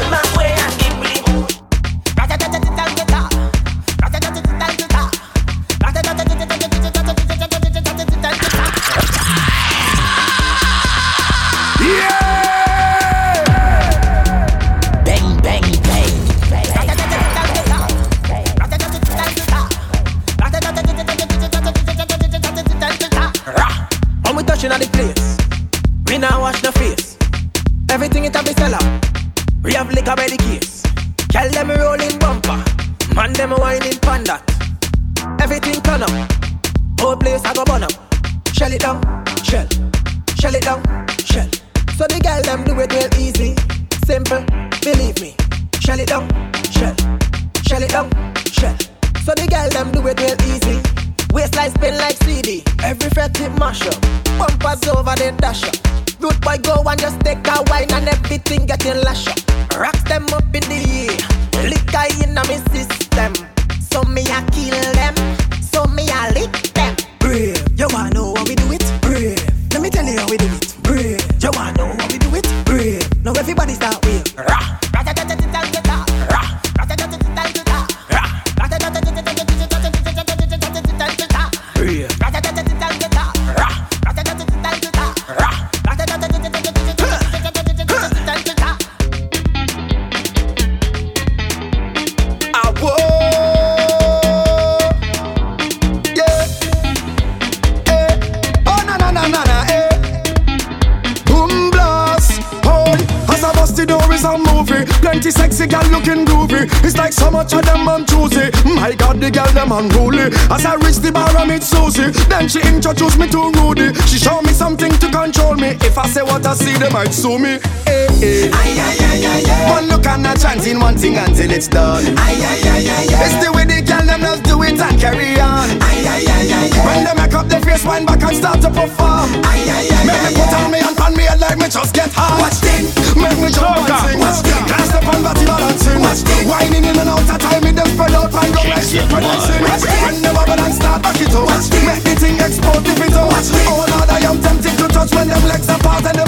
but 116.35 116.47
I 116.47 116.55
see 116.55 116.75
they 116.75 116.91
might 116.91 117.15
sue 117.15 117.39
me. 117.39 117.63
Hey, 117.87 118.07
hey. 118.19 118.51
Aye, 118.51 118.75
aye, 118.75 118.99
aye, 119.07 119.23
aye, 119.23 119.45
aye. 119.47 119.71
One 119.71 119.87
look 119.87 120.07
and 120.07 120.27
a 120.27 120.35
chance 120.35 120.67
in 120.67 120.81
one 120.81 120.97
thing 120.99 121.17
until 121.17 121.51
it's 121.51 121.69
done. 121.69 122.03
Aye, 122.19 122.35
aye, 122.35 122.63
aye, 122.75 122.91
aye, 122.91 123.15
aye. 123.15 123.23
It's 123.23 123.39
the 123.39 123.53
way 123.55 123.65
they 123.65 123.83
can 123.87 124.07
them 124.07 124.21
just 124.21 124.43
do 124.43 124.59
it 124.67 124.75
and 124.81 124.99
carry 124.99 125.39
on. 125.39 125.71
Aye, 125.79 126.03
aye, 126.03 126.27
aye, 126.27 126.51
aye, 126.51 126.71
aye. 126.75 126.87
When 126.87 127.05
they 127.07 127.15
make 127.15 127.35
up 127.35 127.47
their 127.47 127.63
face, 127.63 127.85
wind 127.87 128.07
back 128.11 128.23
and 128.27 128.35
start 128.37 128.59
to 128.67 128.71
perform. 128.71 129.31
Aye, 129.47 129.63
aye, 129.63 129.89
aye, 129.95 130.05
make 130.11 130.19
aye, 130.19 130.31
me 130.31 130.31
put 130.35 130.53
on 130.59 130.67
me 130.75 130.79
and 130.83 130.97
pan 130.99 131.13
me 131.15 131.23
head 131.23 131.39
like 131.39 131.59
me 131.59 131.69
just 131.71 131.95
get 131.95 132.11
hot. 132.11 132.43
Watch 132.43 132.59
them, 132.67 132.83
make 133.15 133.39
me 133.39 133.49
jump 133.55 133.87
and 133.87 133.95
sing. 134.03 134.19
Watch 134.19 134.43
them, 134.43 134.63
cast 134.67 134.91
the 134.91 135.01
pan 135.07 135.21
body 135.23 135.45
balancing. 135.47 136.01
Watch 136.03 136.23
them, 136.27 136.43
whining 136.51 136.83
in 136.83 136.99
and 136.99 137.11
out 137.15 137.23
of 137.31 137.39
time, 137.39 137.63
me 137.63 137.71
them 137.71 137.87
spread 137.95 138.11
out 138.19 138.35
and 138.35 138.51
go 138.51 138.63
like 138.67 138.83
shit. 138.83 139.07
Watch 139.07 139.47
them, 139.47 139.63
when 140.03 140.19
they 140.19 140.33
wobble 140.35 140.59
and 140.59 140.75
start 140.75 140.99
back 140.99 141.21
it 141.23 141.31
up. 141.31 141.47
Watch 141.47 141.71
them, 141.71 141.83
make 141.87 142.03
the 142.03 142.15
thing 142.19 142.37
explode 142.43 142.83
if 142.91 142.99
it 142.99 143.13
don't. 143.15 143.31
Watch 143.31 143.55
them, 143.55 143.71
oh 143.71 143.87
Lord, 143.87 144.11
I 144.11 144.19
am 144.27 144.43
tempted 144.43 144.75
to 144.83 144.87
touch 144.91 145.15
when 145.15 145.31
them 145.31 145.45
legs 145.47 145.69
apart 145.71 146.03
and 146.11 146.24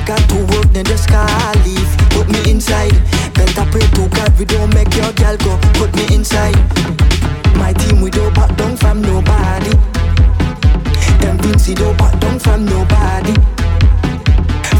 You 0.00 0.06
got 0.06 0.28
to 0.30 0.36
work, 0.56 0.72
then 0.72 0.86
just 0.86 1.08
can't 1.08 1.66
leave. 1.66 1.96
Put 2.10 2.28
me 2.28 2.50
inside. 2.50 2.92
Better 3.34 3.66
pray 3.70 3.86
to 3.96 4.08
God 4.08 4.38
we 4.38 4.46
don't 4.46 4.72
make 4.72 4.94
your 4.96 5.12
girl 5.12 5.36
go. 5.36 5.58
Put 5.74 5.94
me 5.94 6.14
inside. 6.14 6.56
My 7.56 7.74
team 7.74 8.00
we 8.00 8.10
don't 8.10 8.32
back 8.34 8.56
down 8.56 8.76
from 8.78 9.02
nobody. 9.02 9.76
Them 11.20 11.36
Vincy 11.38 11.74
don't 11.74 11.98
back 11.98 12.18
down 12.18 12.38
from 12.38 12.64
nobody. 12.64 13.34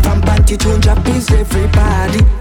From 0.02 0.22
Banty 0.22 0.56
to 0.56 0.78
Japanese, 0.80 1.30
everybody. 1.30 2.39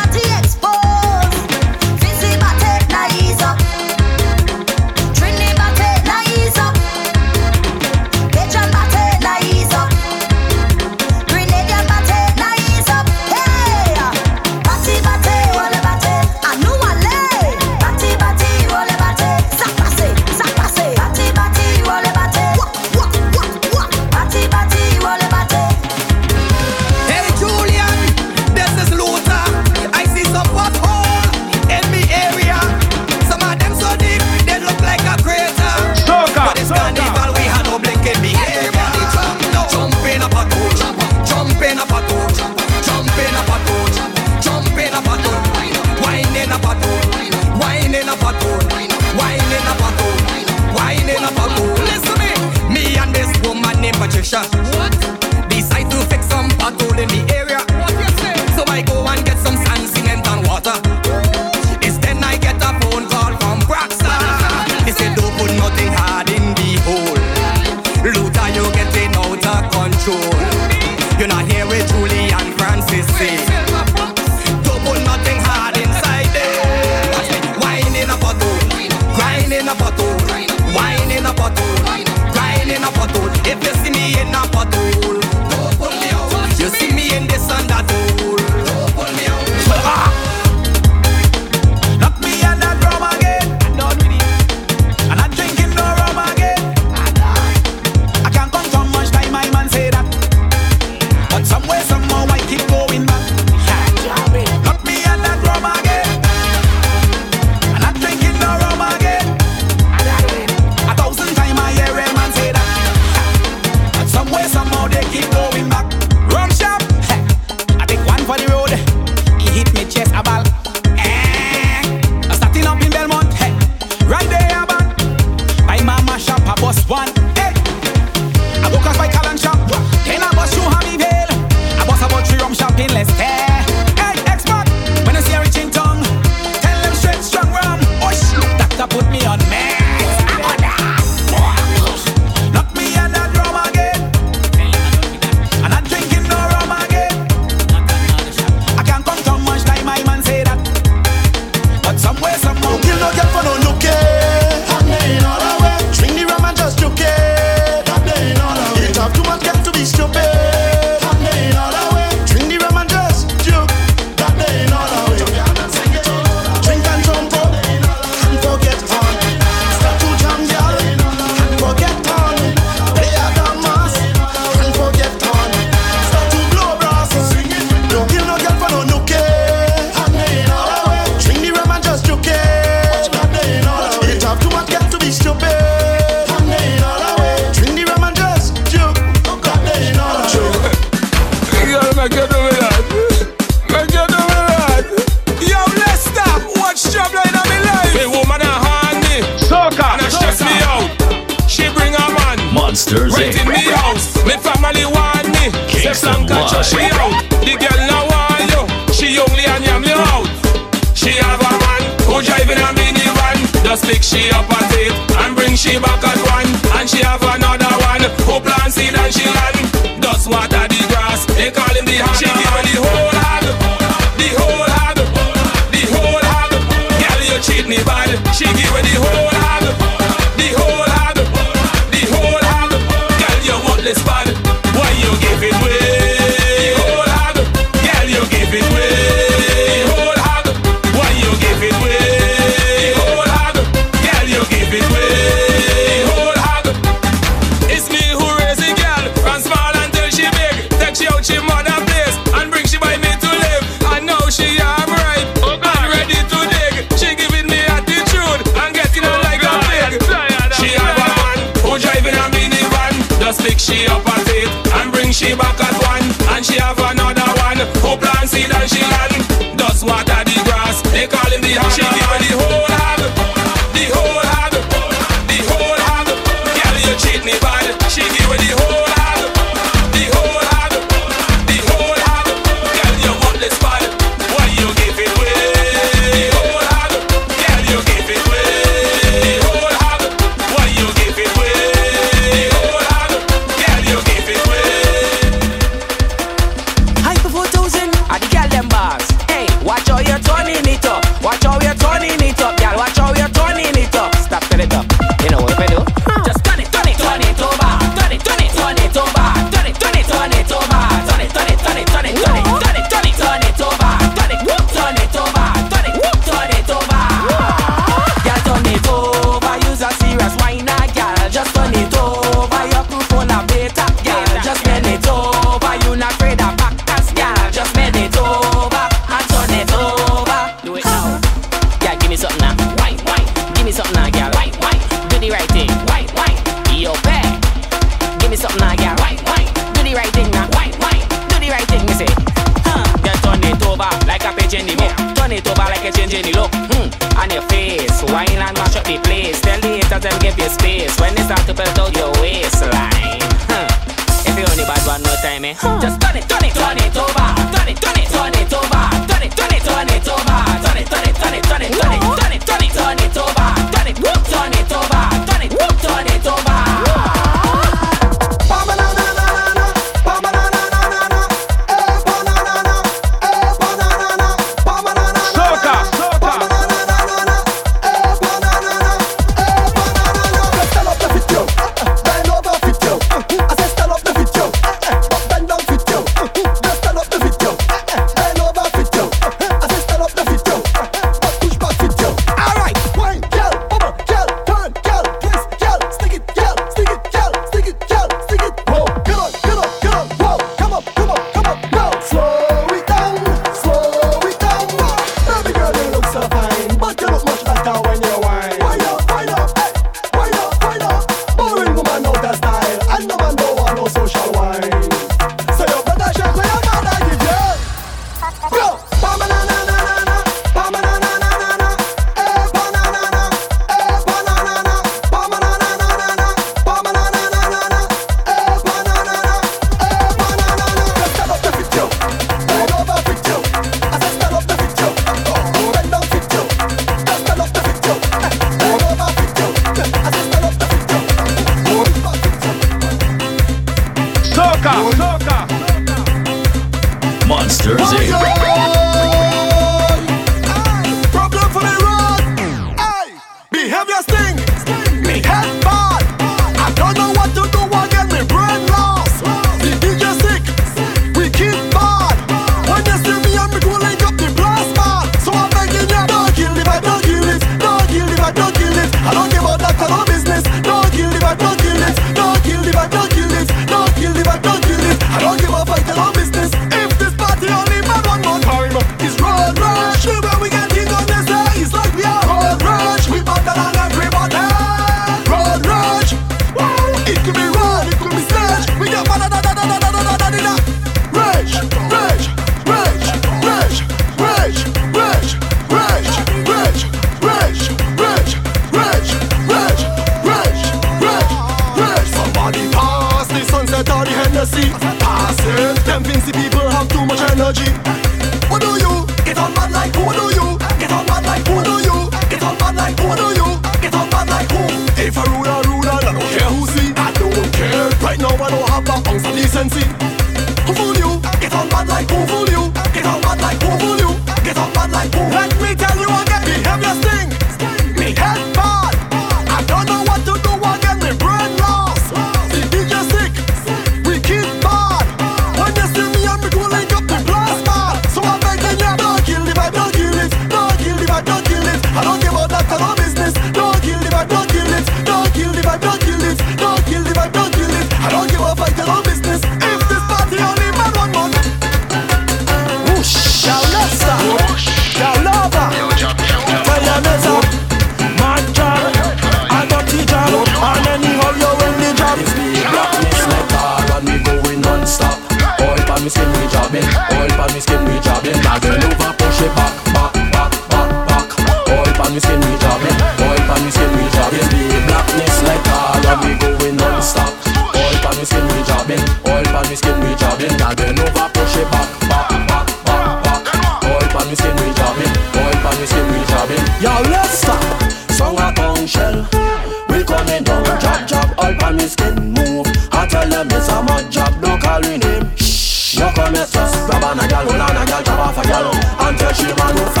Until 599.03 599.33
she 599.33 599.47
man 599.55 600.00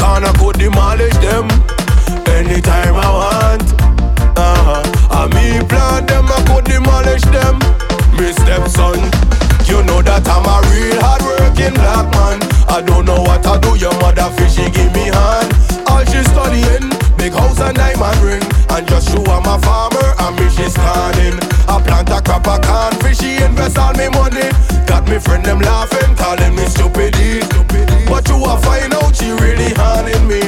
Can 0.00 0.24
I 0.24 0.32
go 0.40 0.50
demolish 0.50 1.12
them 1.20 1.44
anytime 2.32 2.96
I 2.96 3.08
want? 3.12 3.68
Uh-huh. 4.32 4.80
I 5.12 5.28
me 5.28 5.60
plant 5.68 6.08
them, 6.08 6.24
I 6.24 6.40
could 6.48 6.64
demolish 6.64 7.20
them. 7.28 7.60
Me 8.16 8.32
stepson, 8.32 8.96
you 9.68 9.84
know 9.84 10.00
that 10.00 10.24
I'm 10.24 10.48
a 10.48 10.56
real 10.72 10.96
hardworking 11.04 11.76
black 11.76 12.08
man. 12.16 12.40
I 12.72 12.80
don't 12.80 13.04
know 13.04 13.20
what 13.20 13.44
I 13.44 13.60
do, 13.60 13.76
your 13.76 13.92
mother 14.00 14.32
fish, 14.40 14.56
she 14.56 14.72
give 14.72 14.88
me 14.96 15.12
hand. 15.12 15.52
All 15.92 16.00
she 16.08 16.24
studying, 16.24 16.88
big 17.20 17.36
house 17.36 17.60
and 17.60 17.76
diamond 17.76 18.20
ring. 18.24 18.44
And 18.72 18.88
just 18.88 19.12
show 19.12 19.20
I'm 19.28 19.44
a 19.44 19.60
farmer, 19.60 20.08
and 20.16 20.32
me 20.40 20.48
she's 20.48 20.72
standing. 20.72 21.36
I 21.68 21.76
plant 21.84 22.08
a 22.08 22.24
crop 22.24 22.48
of 22.48 22.64
corn, 22.64 22.96
fishy 23.04 23.36
invest 23.44 23.76
all 23.76 23.92
me 23.92 24.08
money. 24.08 24.48
Got 24.88 25.04
me 25.12 25.20
friend 25.20 25.44
them 25.44 25.60
laughing, 25.60 26.16
calling 26.16 26.56
me 26.56 26.64
stupid. 26.72 27.14
stupid 27.14 27.69
find 28.80 28.94
out 28.94 29.14
she 29.14 29.30
really 29.30 29.72
haunting 29.76 30.26
me. 30.26 30.40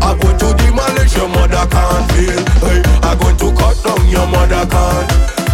I 0.00 0.16
going 0.20 0.38
to 0.38 0.48
demolish 0.56 1.16
your 1.16 1.28
mother 1.28 1.64
can't 1.68 2.04
feel. 2.12 2.40
Hey, 2.64 2.80
I 3.02 3.12
going 3.20 3.36
to 3.36 3.48
cut 3.52 3.76
down 3.84 4.02
your 4.08 4.26
mother 4.26 4.64
can't. 4.66 5.08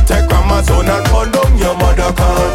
Take 0.07 0.29
grandma's 0.29 0.67
son 0.67 0.89
and 0.89 1.05
burn 1.11 1.31
down 1.33 1.59
your 1.59 1.75
mother 1.75 2.13
can't. 2.15 2.55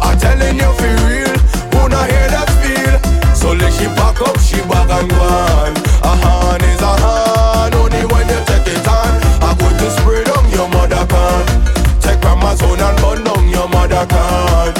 I'm 0.00 0.18
telling 0.18 0.56
you 0.56 0.70
for 0.78 0.94
real, 1.06 1.36
who 1.72 1.88
not 1.88 2.10
hear 2.10 2.28
that 2.34 2.50
feel? 2.60 2.94
So 3.34 3.52
let 3.52 3.72
she 3.72 3.86
pack 3.94 4.20
up, 4.22 4.38
she 4.40 4.60
bag 4.66 4.90
and 4.90 5.10
go 5.10 5.22
on. 5.22 5.72
A 6.02 6.12
hand 6.22 6.62
is 6.62 6.82
a 6.82 6.92
hand, 6.98 7.74
only 7.74 8.02
when 8.10 8.26
you 8.28 8.40
take 8.48 8.66
it 8.66 8.88
on. 8.88 9.14
I 9.42 9.54
going 9.58 9.78
to 9.78 9.88
spray 9.90 10.24
down 10.24 10.44
your 10.50 10.68
mother 10.68 11.04
can't. 11.06 11.48
Take 12.02 12.20
grandma's 12.20 12.58
son 12.58 12.80
and 12.80 12.96
burn 13.00 13.24
down 13.24 13.48
your 13.48 13.68
mother 13.68 14.06
can't. 14.06 14.73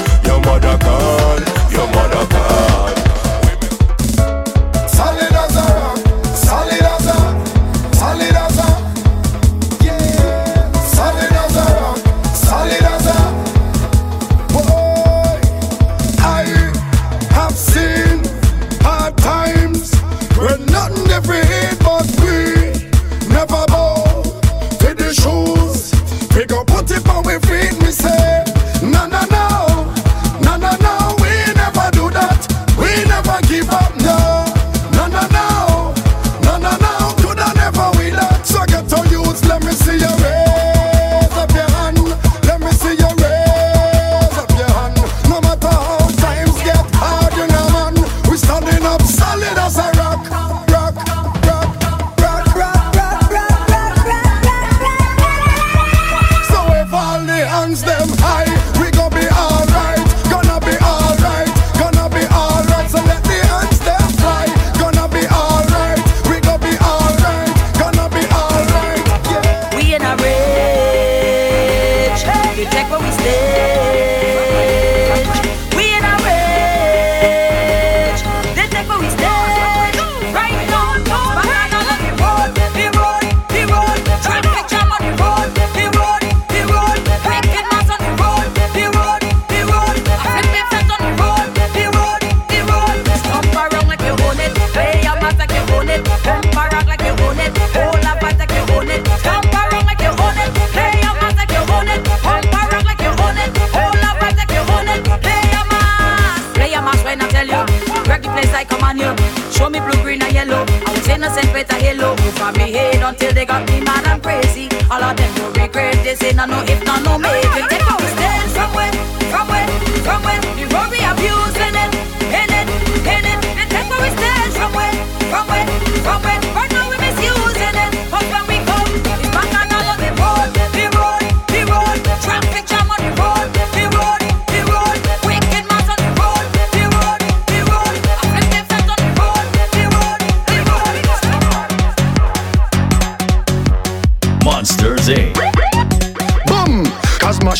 From 112.45 112.53
me 112.57 112.73
head 112.73 113.01
until 113.01 113.33
they 113.33 113.43
got 113.43 113.67
me 113.67 113.79
mad 113.79 114.05
and 114.05 114.21
crazy. 114.21 114.69
All 114.91 115.01
of 115.01 115.17
them 115.17 115.33
no 115.33 115.49
regret. 115.59 115.95
They 116.03 116.13
say 116.13 116.31
no, 116.31 116.45
no, 116.45 116.61
if 116.67 116.85
not, 116.85 117.01
no, 117.01 117.17
maybe. 117.17 117.41
Take 117.41 117.91
our 117.91 117.99
stand 117.99 118.51
from 118.51 118.71
where, 118.75 118.93
from 119.33 119.47
where, 119.47 119.67
from 120.05 120.21
where. 120.21 120.39
The 120.53 120.65
road 120.69 120.91
we 120.93 121.01
abuse 121.01 121.57
in 121.57 121.73
it, 121.73 121.91
in 122.29 122.49
it, 122.53 122.67
in 123.01 123.25
it. 123.25 123.41
They 123.57 123.65
take 123.65 123.89
our 123.89 124.09
stand 124.13 124.53
from 124.53 124.73
where, 124.75 124.93
from 125.31 125.47
where, 125.47 125.65
from 126.05 126.21
where. 126.21 126.44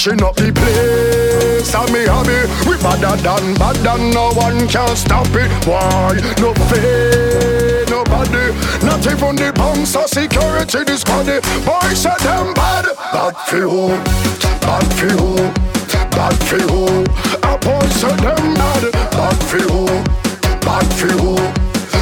Cause 0.05 0.13
mashing 0.13 0.27
up 0.27 0.35
the 0.35 0.51
place 0.53 1.73
and 1.73 1.91
me 1.91 2.05
hobby 2.05 2.45
We 2.69 2.77
badder 2.77 3.17
than 3.23 3.55
bad 3.55 3.77
and 3.87 4.13
no 4.13 4.31
one 4.33 4.67
can 4.67 4.95
stop 4.95 5.27
it 5.33 5.49
Why? 5.65 6.13
No 6.39 6.53
fear, 6.69 7.85
nobody 7.89 8.53
Not 8.85 9.01
even 9.01 9.35
the 9.35 9.51
bunks 9.55 9.95
or 9.95 10.07
security 10.07 10.83
this 10.83 11.03
squaddy 11.03 11.41
Boys 11.65 12.01
say 12.03 12.13
them 12.21 12.53
bad 12.53 12.85
Bad 13.11 13.35
for 13.49 13.65
who? 13.65 13.87
Bad 14.61 14.93
for 14.93 15.09
who? 15.09 15.35
Bad 16.13 16.37
for 16.43 16.59
who? 16.59 16.85
A 17.41 17.57
boy 17.57 17.87
say 17.89 18.15
them 18.21 18.53
bad 18.53 18.91
Bad 19.09 19.43
for 19.49 19.57
who? 19.57 19.85
Bad 20.61 20.85
for 20.93 21.07
who? 21.17 21.35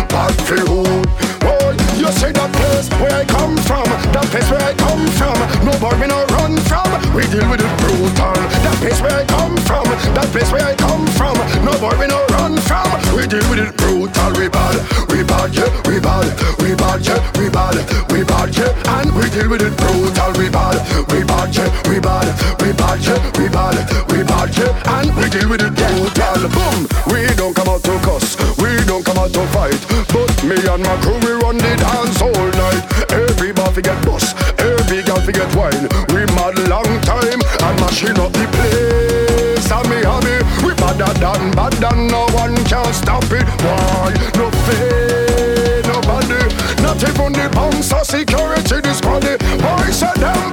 Bad 0.10 0.36
for 0.44 0.60
who? 0.60 1.43
Boy, 1.64 1.80
you 1.96 2.12
see 2.12 2.32
that 2.36 2.52
place 2.60 2.92
where 3.00 3.16
I 3.16 3.24
come 3.24 3.56
from. 3.64 3.88
That 4.12 4.28
place 4.28 4.52
where 4.52 4.60
I 4.60 4.76
come 4.76 5.08
from. 5.16 5.38
No 5.64 5.72
boy 5.80 5.96
me 5.96 6.12
no 6.12 6.20
run 6.36 6.60
from. 6.68 6.92
We 7.16 7.24
deal 7.32 7.48
with 7.48 7.64
it 7.64 7.74
brutal. 7.80 8.36
That 8.68 8.76
place 8.84 9.00
where 9.00 9.16
I 9.16 9.24
come 9.24 9.56
from. 9.64 9.88
That 10.12 10.28
place 10.36 10.52
where 10.52 10.68
I 10.68 10.76
come 10.76 11.08
from. 11.16 11.40
No 11.64 11.72
boy 11.80 11.96
me 11.96 12.12
no 12.12 12.20
run 12.36 12.60
from. 12.68 12.84
We 13.16 13.32
deal 13.32 13.48
with 13.48 13.64
it 13.64 13.72
brutal. 13.80 14.36
We 14.36 14.52
bad, 14.52 14.76
we 15.08 15.24
bad, 15.24 15.56
yeah 15.56 15.72
We 15.88 16.04
bad, 16.04 16.28
we 16.60 16.76
bad, 16.76 17.00
yeah 17.00 17.22
We 17.40 17.48
bad, 17.48 17.80
we 18.12 18.28
bad, 18.28 18.52
yeah 18.52 19.00
And 19.00 19.16
we 19.16 19.30
deal 19.32 19.48
with 19.48 19.64
it 19.64 19.72
brutal. 19.80 20.32
We 20.36 20.52
bad, 20.52 20.84
we 21.16 21.24
bad, 21.24 21.48
yeah 21.56 21.72
We 21.88 22.04
bad, 22.04 22.28
we 22.60 22.76
bad, 22.76 23.00
yeah 23.00 23.20
We 23.40 23.48
bad, 23.48 23.80
we 24.12 24.20
bad, 24.28 24.52
yeah 24.52 25.00
And 25.00 25.16
we 25.16 25.32
deal 25.32 25.48
with 25.48 25.64
it 25.64 25.72
brutal. 25.80 26.44
Boom, 26.52 26.92
we 27.08 27.24
don't 27.40 27.56
come 27.56 27.72
out 27.72 27.84
to 27.88 27.96
cuss. 28.04 28.36
We 28.60 28.84
don't 28.84 29.06
come 29.06 29.18
out 29.18 29.32
to 29.32 29.48
fight. 29.56 29.80
But 30.12 30.33
me 30.48 30.56
and 30.68 30.84
my 30.84 30.96
crew 31.02 31.20
we 31.24 31.32
run 31.42 31.58
the 31.58 31.74
dance 31.78 32.22
all 32.22 32.48
night. 32.60 32.84
Every 33.12 33.52
bar 33.54 33.72
fi 33.72 33.82
get 33.82 34.00
bust 34.06 34.36
Every 34.60 35.04
girl 35.04 35.22
fi 35.22 35.32
get 35.32 35.50
wine. 35.56 35.88
We 36.12 36.26
mad 36.36 36.58
long 36.68 36.92
time 37.02 37.40
And 37.64 37.76
mashing 37.80 38.20
up 38.20 38.32
the 38.34 38.46
place. 38.56 39.72
And 39.72 39.88
me 39.90 40.04
hobby 40.04 40.38
We 40.66 40.74
badder 40.76 41.14
than 41.20 41.52
bad 41.52 41.84
and 41.84 42.12
no 42.12 42.28
one 42.34 42.56
can 42.66 42.94
stop 42.94 43.24
it. 43.32 43.48
Why? 43.64 44.14
No 44.36 44.50
fear, 44.66 45.82
nobody. 45.88 46.44
Not 46.82 47.02
even 47.04 47.32
the 47.34 47.50
bounce 47.54 47.94
or 47.94 48.04
security 48.04 48.82
this 48.82 49.00
squaddy 49.00 49.38
Boys 49.62 50.00
them 50.20 50.53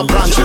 a 0.00 0.04
branch 0.04 0.39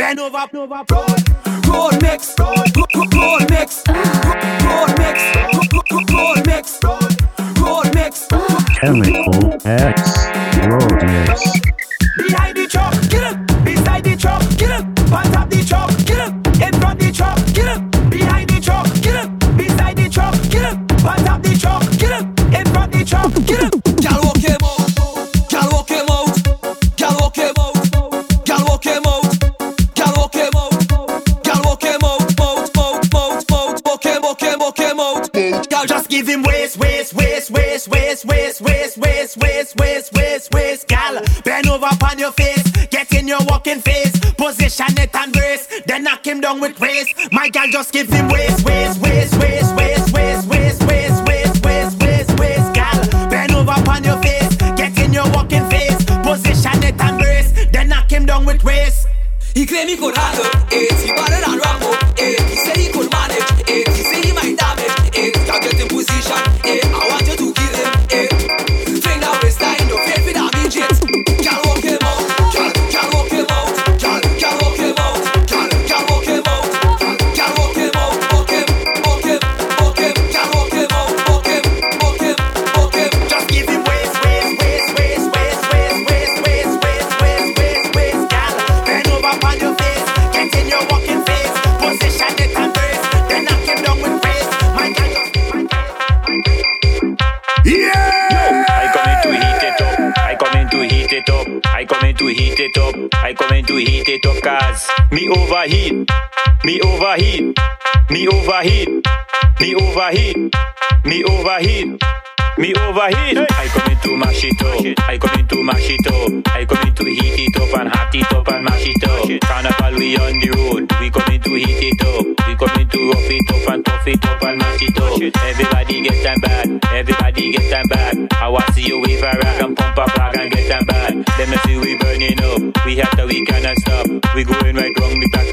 Bend 0.00 0.18
over, 0.18 0.46
road, 0.54 0.88
road 1.68 2.00
mix, 2.00 2.34
road, 2.38 2.56
road 3.12 3.50
mix, 3.50 3.82
road 3.86 4.94
mix, 4.96 5.20
road 6.10 6.46
mix, 6.46 6.78
road 7.60 7.94
mix. 7.94 8.26
Chemical 8.80 9.58
X, 9.66 10.26
road 10.64 11.04
mix. 11.04 11.59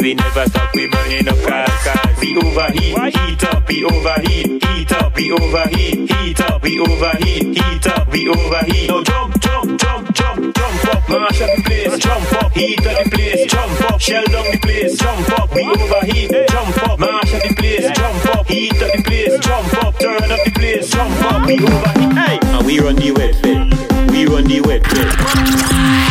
We 0.08 0.14
never 0.14 0.46
stop. 0.46 0.74
we 0.74 0.88
burning 0.88 1.28
up 1.28 1.36
cars. 1.44 2.20
We 2.22 2.38
overheat, 2.38 3.14
heat 3.14 3.44
up, 3.44 3.68
we 3.68 3.84
overheat, 3.84 4.64
heat 4.64 4.92
up, 4.94 5.14
we 5.14 5.32
overheat, 5.34 6.10
heat 6.10 6.40
up, 6.40 6.64
we 6.64 6.80
overheat, 6.80 7.58
heat 7.58 7.88
up, 7.88 8.08
we 8.10 8.30
overheat. 8.30 8.88
No 8.88 9.04
jump, 9.04 9.38
jump, 9.42 9.78
jump, 9.78 10.16
jump, 10.16 10.56
jump 10.56 10.86
up, 10.86 11.10
mash 11.10 11.42
up 11.42 11.50
the 11.58 11.62
place, 11.62 12.00
jump 12.00 12.34
up, 12.42 12.54
heat 12.54 12.88
up 12.88 13.04
the 13.04 13.10
place, 13.10 13.52
jump 13.52 13.82
up, 13.92 14.00
shell 14.00 14.24
down 14.32 14.46
the 14.50 14.58
place, 14.60 14.98
jump 14.98 15.30
up, 15.38 15.54
we 15.54 15.64
overheat, 15.68 16.32
jump 16.48 16.84
up, 16.88 17.00
mash 17.00 17.34
up 17.34 17.44
the 17.44 17.56
place, 17.56 17.92
jump 17.98 18.26
up, 18.28 18.48
heat 18.48 18.82
up 18.82 18.92
the 18.96 19.04
place, 19.04 19.40
jump 19.40 19.84
up, 19.84 20.00
turn 20.00 20.32
up 20.32 20.40
the 20.46 20.52
place, 20.56 20.90
jump 20.90 21.24
up, 21.26 21.46
we 21.46 21.60
overheat. 21.60 22.14
Hey, 22.16 22.40
and 22.42 22.66
we 22.66 22.80
run 22.80 22.96
the 22.96 23.12
wet 23.12 23.44
bit, 23.44 24.10
we 24.10 24.26
run 24.26 24.46
the 24.46 24.62
wet 24.62 24.84
bit. 24.84 26.07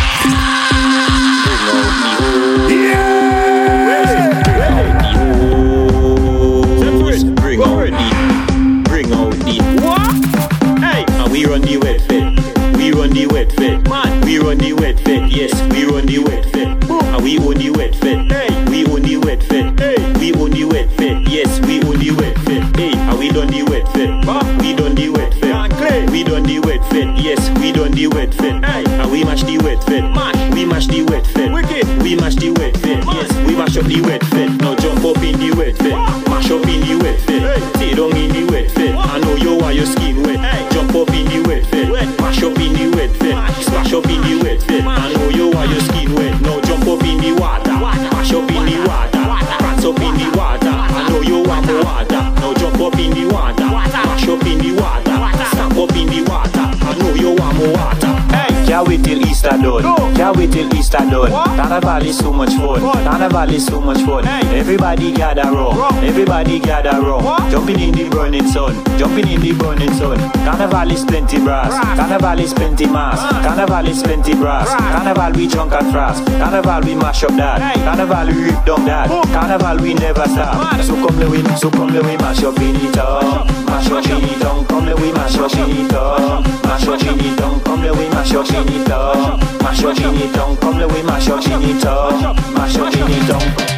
Valley 62.07 62.22
so 62.22 62.32
much 62.32 62.54
fun. 62.54 62.80
Tana 63.02 63.28
Valley 63.28 63.59
so 63.59 63.80
much 63.80 64.00
fun. 64.02 64.24
Everybody 64.54 65.11
gather 65.11 65.42
round. 65.42 66.04
Everybody 66.04 66.61
gather 66.61 67.00
round. 67.00 67.50
Jumping 67.50 67.80
in 67.80 67.90
the 67.90 68.09
burning 68.09 68.46
sun. 68.46 68.74
Jumping 68.96 69.26
in 69.26 69.40
the 69.40 69.52
burning 69.52 69.92
sun. 69.94 70.16
Carnival 70.46 70.92
is 70.92 71.04
plenty 71.04 71.40
brass. 71.40 71.74
Carnival 71.98 72.38
is 72.38 72.54
plenty 72.54 72.86
mass. 72.86 73.18
Carnival 73.44 73.88
is 73.88 74.02
plenty 74.04 74.34
brass. 74.36 74.68
Carnival 74.68 75.32
we 75.32 75.48
drunk 75.48 75.72
and 75.72 75.92
fast. 75.92 76.24
Carnival 76.26 76.80
we 76.82 76.94
mash 76.94 77.24
up 77.24 77.32
that. 77.32 77.74
Carnival 77.74 78.26
we 78.32 78.44
rip 78.50 78.64
down 78.64 78.84
that. 78.86 79.09
Carnival 79.34 79.82
we 79.82 79.94
never 79.94 80.28
stop. 80.28 80.80
So 80.84 80.94
come 80.94 81.18
the 81.18 81.28
win. 81.28 81.57
So 81.57 81.70
come 81.72 81.92
the 81.92 82.02
win. 82.02 82.18
Mash 82.18 82.44
up 82.44 82.59
in 82.61 82.76
it 82.76 82.98
up. 82.98 83.46
Mash 83.66 83.90
up 83.90 84.07
in 84.07 84.22
it 84.22 84.76
come 84.87 84.95
le 84.95 85.01
oui, 85.01 85.12
ma 85.12 85.26
chinito, 85.26 86.43
ma 86.64 86.76
chinito, 86.76 87.61
come 87.64 87.82
le 87.82 87.91
oui, 87.91 88.09
ma 88.12 88.22
chinito, 88.22 89.39
ma 89.61 89.72
chinito, 89.72 90.57
come 90.61 90.78
le 90.78 90.84
oui, 90.84 91.03
ma 91.03 91.18
chinito, 91.18 92.12
ma 92.55 92.66
chinito. 92.68 93.37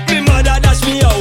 Me 0.09 0.21
mother 0.21 0.61
dash 0.61 0.85
me 0.85 1.01
out. 1.03 1.18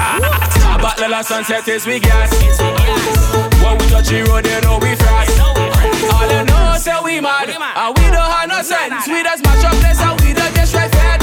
About 0.00 0.96
the 0.96 1.08
last 1.08 1.28
sunset 1.28 1.68
is 1.68 1.86
we 1.86 2.00
gas. 2.00 2.32
What 3.62 3.80
we 3.80 3.86
touch 3.88 4.08
the 4.08 4.24
road, 4.24 4.44
they 4.44 4.60
know 4.60 4.78
we 4.78 4.96
fast. 4.96 5.38
All 6.12 6.26
they 6.26 6.44
know 6.44 6.76
say 6.78 6.96
we 7.04 7.20
mad, 7.20 7.50
and 7.50 7.98
we 7.98 8.04
don't 8.08 8.30
have 8.32 8.48
no 8.48 8.62
sense. 8.62 9.06
We 9.06 9.22
just 9.22 9.44
match 9.44 9.64
up 9.64 9.74
place 9.80 10.00
and 10.00 10.20
we 10.22 10.32
just 10.32 10.54
get 10.54 10.68
straight 10.68 10.90
fed. 10.92 11.19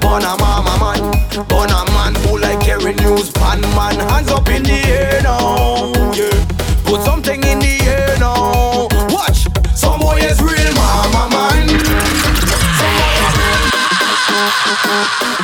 Bona 0.00 0.36
mama 0.38 0.76
man, 0.80 1.00
bona 1.48 1.84
man 1.92 2.14
who 2.26 2.38
like 2.38 2.62
hearing 2.62 2.96
news, 2.96 3.30
pan 3.30 3.60
man. 3.76 3.94
Hands 4.08 4.30
up 4.30 4.48
in 4.48 4.62
the 4.62 4.80
air 4.88 5.20
now, 5.22 5.92
yeah. 6.12 6.46
Put 6.84 7.02
something 7.04 7.42
in 7.42 7.58
the 7.58 7.78
air 7.82 8.16
now. 8.18 8.88
Watch, 9.14 9.46
some 9.76 10.00
boy 10.00 10.16
is 10.18 10.40
real, 10.40 10.74
mama 10.74 11.28
man. 11.30 11.68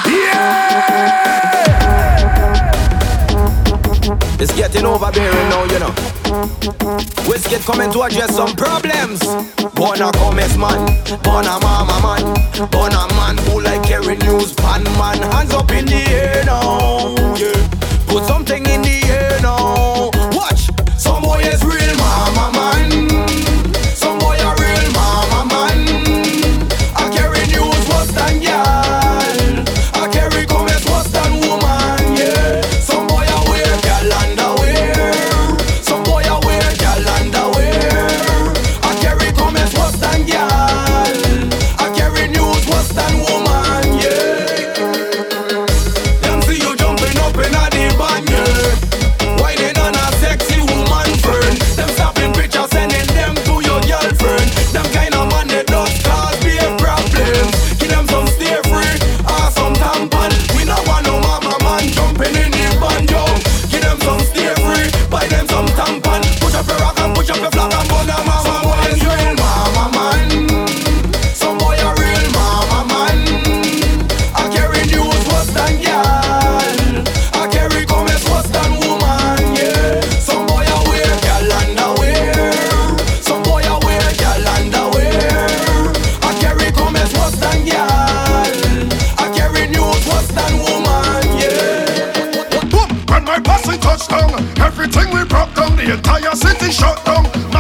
Yeah. 0.07 0.77
It's 4.39 4.53
getting 4.55 4.85
overbearing 4.85 5.49
now, 5.49 5.65
you 5.65 5.79
know. 5.79 5.95
Whiskey 7.29 7.59
coming 7.65 7.93
to 7.93 8.03
address 8.03 8.35
some 8.35 8.55
problems. 8.57 9.21
Born 9.75 10.01
a 10.01 10.11
commerce 10.13 10.57
man, 10.57 10.87
born 11.23 11.47
a 11.47 11.59
mama 11.61 12.01
man, 12.03 12.71
born 12.71 12.93
a 12.93 13.07
man 13.15 13.39
who 13.39 13.61
like 13.61 13.83
carry 13.85 14.17
news 14.17 14.53
pan 14.55 14.83
man. 14.99 15.19
Hands 15.33 15.53
up 15.55 15.71
in 15.71 15.87
the 15.87 16.03
air 16.09 16.45
now, 16.45 17.15
yeah. 17.37 17.76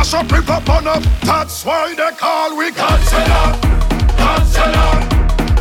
Mash 0.06 0.22
up, 0.22 0.30
rip 0.30 0.48
up, 0.48 0.70
on 0.70 0.86
up. 0.86 1.02
That's 1.22 1.64
why 1.64 1.92
they 1.92 2.10
call 2.14 2.56
we 2.56 2.70
Godzilla. 2.70 3.58
Godzilla. 4.14 4.86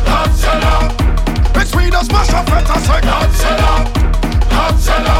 Godzilla. 0.06 1.60
It's 1.60 1.74
we 1.74 1.90
the 1.90 2.00
smash 2.04 2.30
up, 2.30 2.46
let 2.46 2.70
us 2.70 2.86
say 2.86 3.00
Godzilla. 3.02 3.72
Godzilla. 4.46 5.16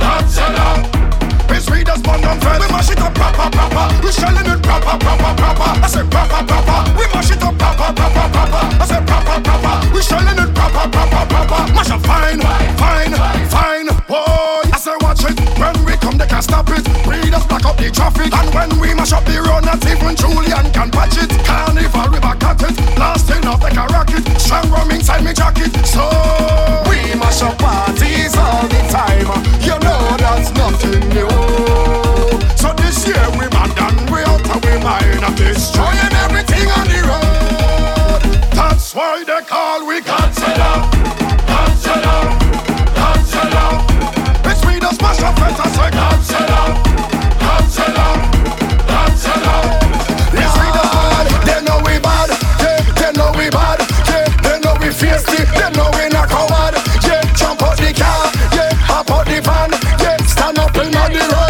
Godzilla. 0.00 1.54
It's 1.54 1.68
we 1.68 1.84
the 1.84 1.94
spawn 1.96 2.24
on 2.24 2.40
fed. 2.40 2.62
We 2.62 2.68
mash 2.72 2.90
it 2.90 2.98
up 3.02 3.14
proper, 3.14 3.50
proper. 3.50 4.02
We 4.02 4.12
shelling 4.12 4.46
it 4.46 4.62
proper, 4.62 4.96
proper, 4.96 5.34
proper. 5.36 5.68
I 5.84 5.86
say 5.86 6.08
proper, 6.08 6.40
proper. 6.48 6.78
We 6.96 7.04
mash 7.12 7.30
it 7.30 7.42
up 7.42 7.58
proper, 7.58 7.92
proper, 7.92 8.28
proper. 8.32 8.64
I 8.80 8.86
say 8.88 9.04
proper, 9.04 9.42
proper. 9.44 9.92
We 9.92 10.00
shelling 10.00 10.40
it 10.40 10.54
proper, 10.54 10.88
proper, 10.88 11.22
proper. 11.28 11.72
Mash 11.74 11.90
up 11.90 12.00
fine, 12.00 12.40
fine, 12.80 13.12
fine. 13.52 13.88
Boy, 14.08 14.72
I 14.72 14.78
say 14.80 14.96
watch 15.02 15.24
it. 15.28 15.47
Come, 16.08 16.16
they 16.16 16.26
can't 16.26 16.42
stop 16.42 16.64
it. 16.70 16.88
We 17.06 17.20
just 17.28 17.50
back 17.50 17.66
up 17.66 17.76
the 17.76 17.90
traffic. 17.90 18.32
And 18.32 18.48
when 18.54 18.80
we 18.80 18.94
mash 18.94 19.12
up 19.12 19.26
the 19.26 19.44
road, 19.44 19.68
not 19.68 19.84
even 19.84 20.16
Julian 20.16 20.72
can 20.72 20.88
patch 20.88 21.20
it. 21.20 21.28
Carnival, 21.44 22.08
we 22.08 22.18
back 22.18 22.42
at 22.48 22.62
it. 22.64 22.76
Blasting 22.96 23.44
off 23.44 23.60
like 23.60 23.76
a 23.76 23.84
rocket. 23.92 24.24
Strong 24.40 24.70
rum 24.70 24.90
inside 24.90 25.22
me 25.22 25.34
jacket. 25.34 25.68
So 25.84 26.08
we 26.88 27.12
mash 27.12 27.44
up 27.44 27.58
parties 27.60 28.32
all 28.40 28.64
the 28.72 28.80
time. 28.88 29.28
You 29.60 29.76
know 29.84 30.00
that's 30.16 30.48
nothing 30.56 31.04
new. 31.12 31.28
So 32.56 32.72
this 32.80 33.04
year 33.04 33.28
we 33.36 33.44
mad 33.52 33.76
and 33.76 34.08
we 34.08 34.24
out 34.24 34.48
of 34.48 34.64
we 34.64 34.80
mind. 34.80 35.20
Destroying 35.36 36.14
everything 36.24 36.72
on 36.72 36.88
the 36.88 37.00
road. 37.04 38.48
That's 38.56 38.94
why 38.94 39.24
they 39.28 39.44
call 39.44 39.84
we. 39.84 40.00
Godzilla. 40.00 40.88
Godzilla. 41.44 42.37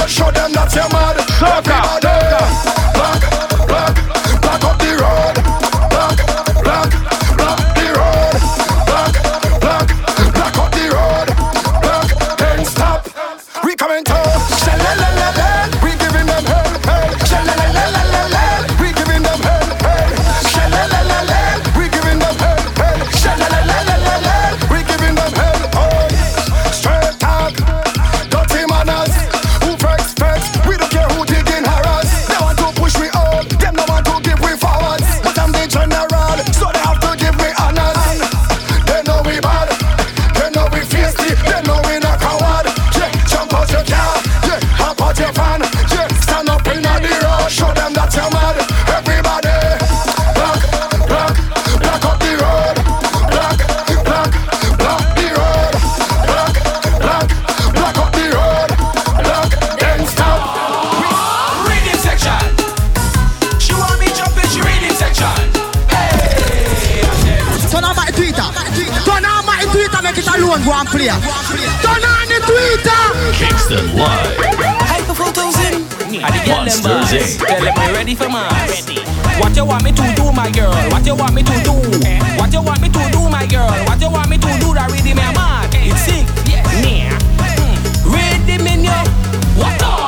Show 0.09 0.33
them 0.33 0.53
that 0.53 0.75
you're 0.75 0.89
mad. 0.89 1.19
Everybody. 1.41 2.08
Alone, 71.07 71.21
go 71.23 71.31
and 71.31 71.47
play. 71.47 71.69
Turn 71.85 72.03
on 72.03 72.27
the 72.29 72.39
Twitter. 72.49 73.03
Kingston 73.39 73.87
Live. 73.95 74.35
Hyper 74.91 75.15
photos 75.15 75.57
in. 75.69 75.85
I 76.19 76.31
the 76.33 76.41
them 76.47 76.65
Monsters, 76.65 76.83
boys. 76.83 77.13
eh? 77.13 77.47
Tell 77.47 77.63
them 77.63 77.75
you 77.89 77.95
ready 77.95 78.15
for 78.15 78.29
mass. 78.29 78.89
What 79.39 79.55
you 79.55 79.65
want 79.65 79.85
me 79.85 79.93
to 79.93 80.05
do, 80.17 80.33
my 80.33 80.51
girl? 80.51 80.73
What 80.91 81.07
you 81.07 81.15
want 81.15 81.35
me 81.35 81.43
to 81.43 81.57
do? 81.63 81.75
What 82.39 82.53
you 82.53 82.63
want 82.63 82.81
me 82.81 82.89
to 82.89 83.03
do, 83.13 83.29
my 83.29 83.47
girl? 83.47 83.71
What 83.87 84.01
you 84.01 84.11
want 84.11 84.29
me 84.31 84.37
to 84.39 84.51
do? 84.59 84.75
That 84.75 84.91
ready 84.91 85.15
me 85.15 85.23
a 85.23 85.33
mad. 85.37 85.71
It's 85.75 86.01
sick. 86.03 86.27
Yeah. 86.49 86.65
Mm. 86.83 88.13
Ready 88.13 88.59
me 88.63 88.85
yo. 88.87 88.97
What 89.61 89.79
the? 89.79 90.08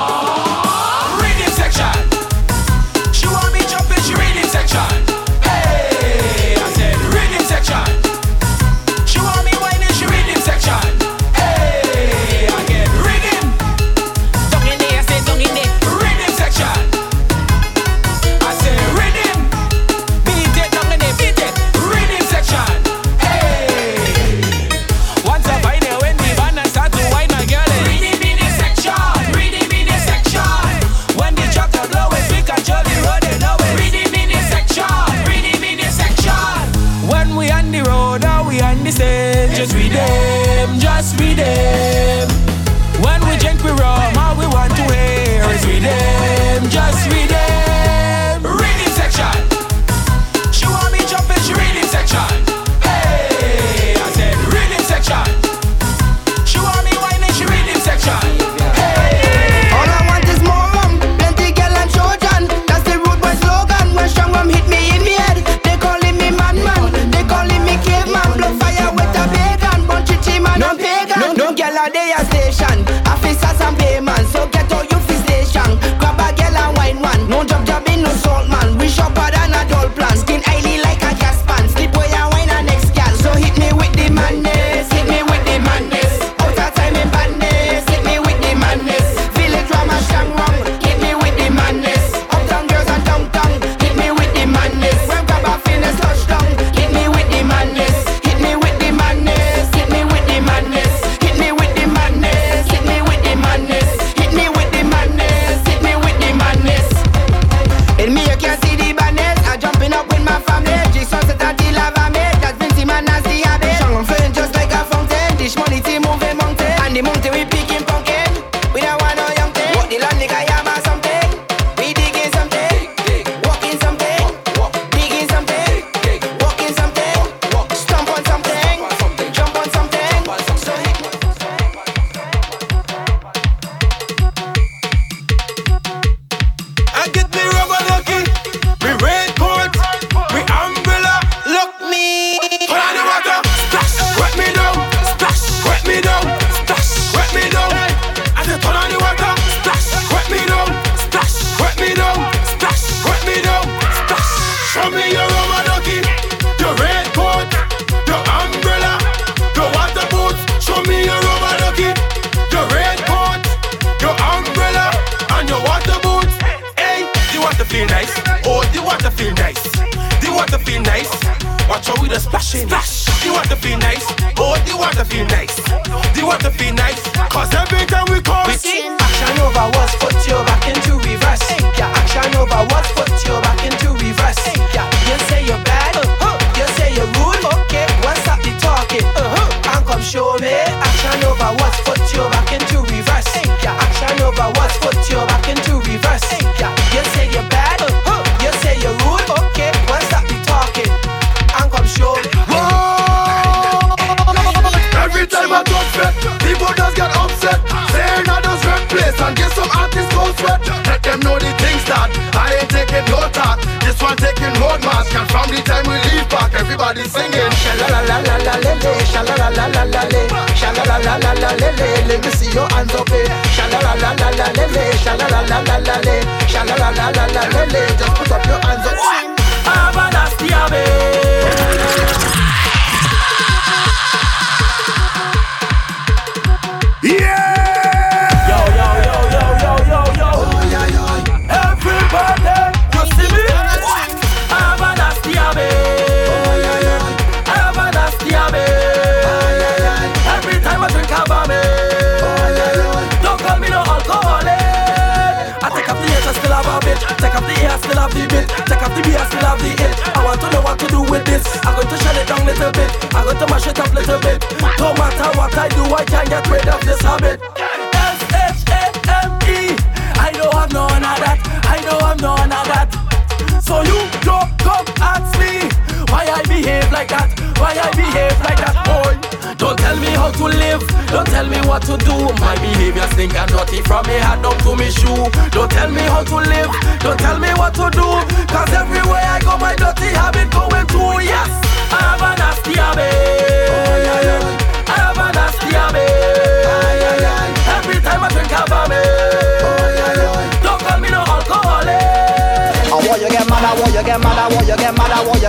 how 280.31 280.49
to 280.49 280.57
live. 280.59 280.83
Don't 281.09 281.27
tell 281.27 281.47
me 281.47 281.59
what 281.67 281.83
to 281.83 281.97
do. 281.97 282.15
My 282.41 282.55
behavior 282.57 283.07
stink 283.13 283.35
and 283.35 283.51
dirty 283.51 283.83
from 283.83 284.07
me 284.07 284.15
head 284.15 284.43
down 284.43 284.57
to 284.59 284.77
me 284.77 284.91
shoe. 284.91 285.31
Don't 285.51 285.71
tell 285.71 285.91
me 285.91 286.03
how 286.03 286.25
to 286.25 286.37
live. 286.37 286.71
Don't 287.01 287.19
tell 287.19 287.39
me 287.39 287.49
what 287.55 287.75
to 287.75 287.91
do. 287.91 288.09
Cause 288.47 288.73
everywhere 288.73 289.23
I 289.23 289.41
go, 289.41 289.57
my 289.59 289.75
dirty 289.75 290.11
habit 290.15 290.51
going 290.51 290.87
through. 290.87 291.20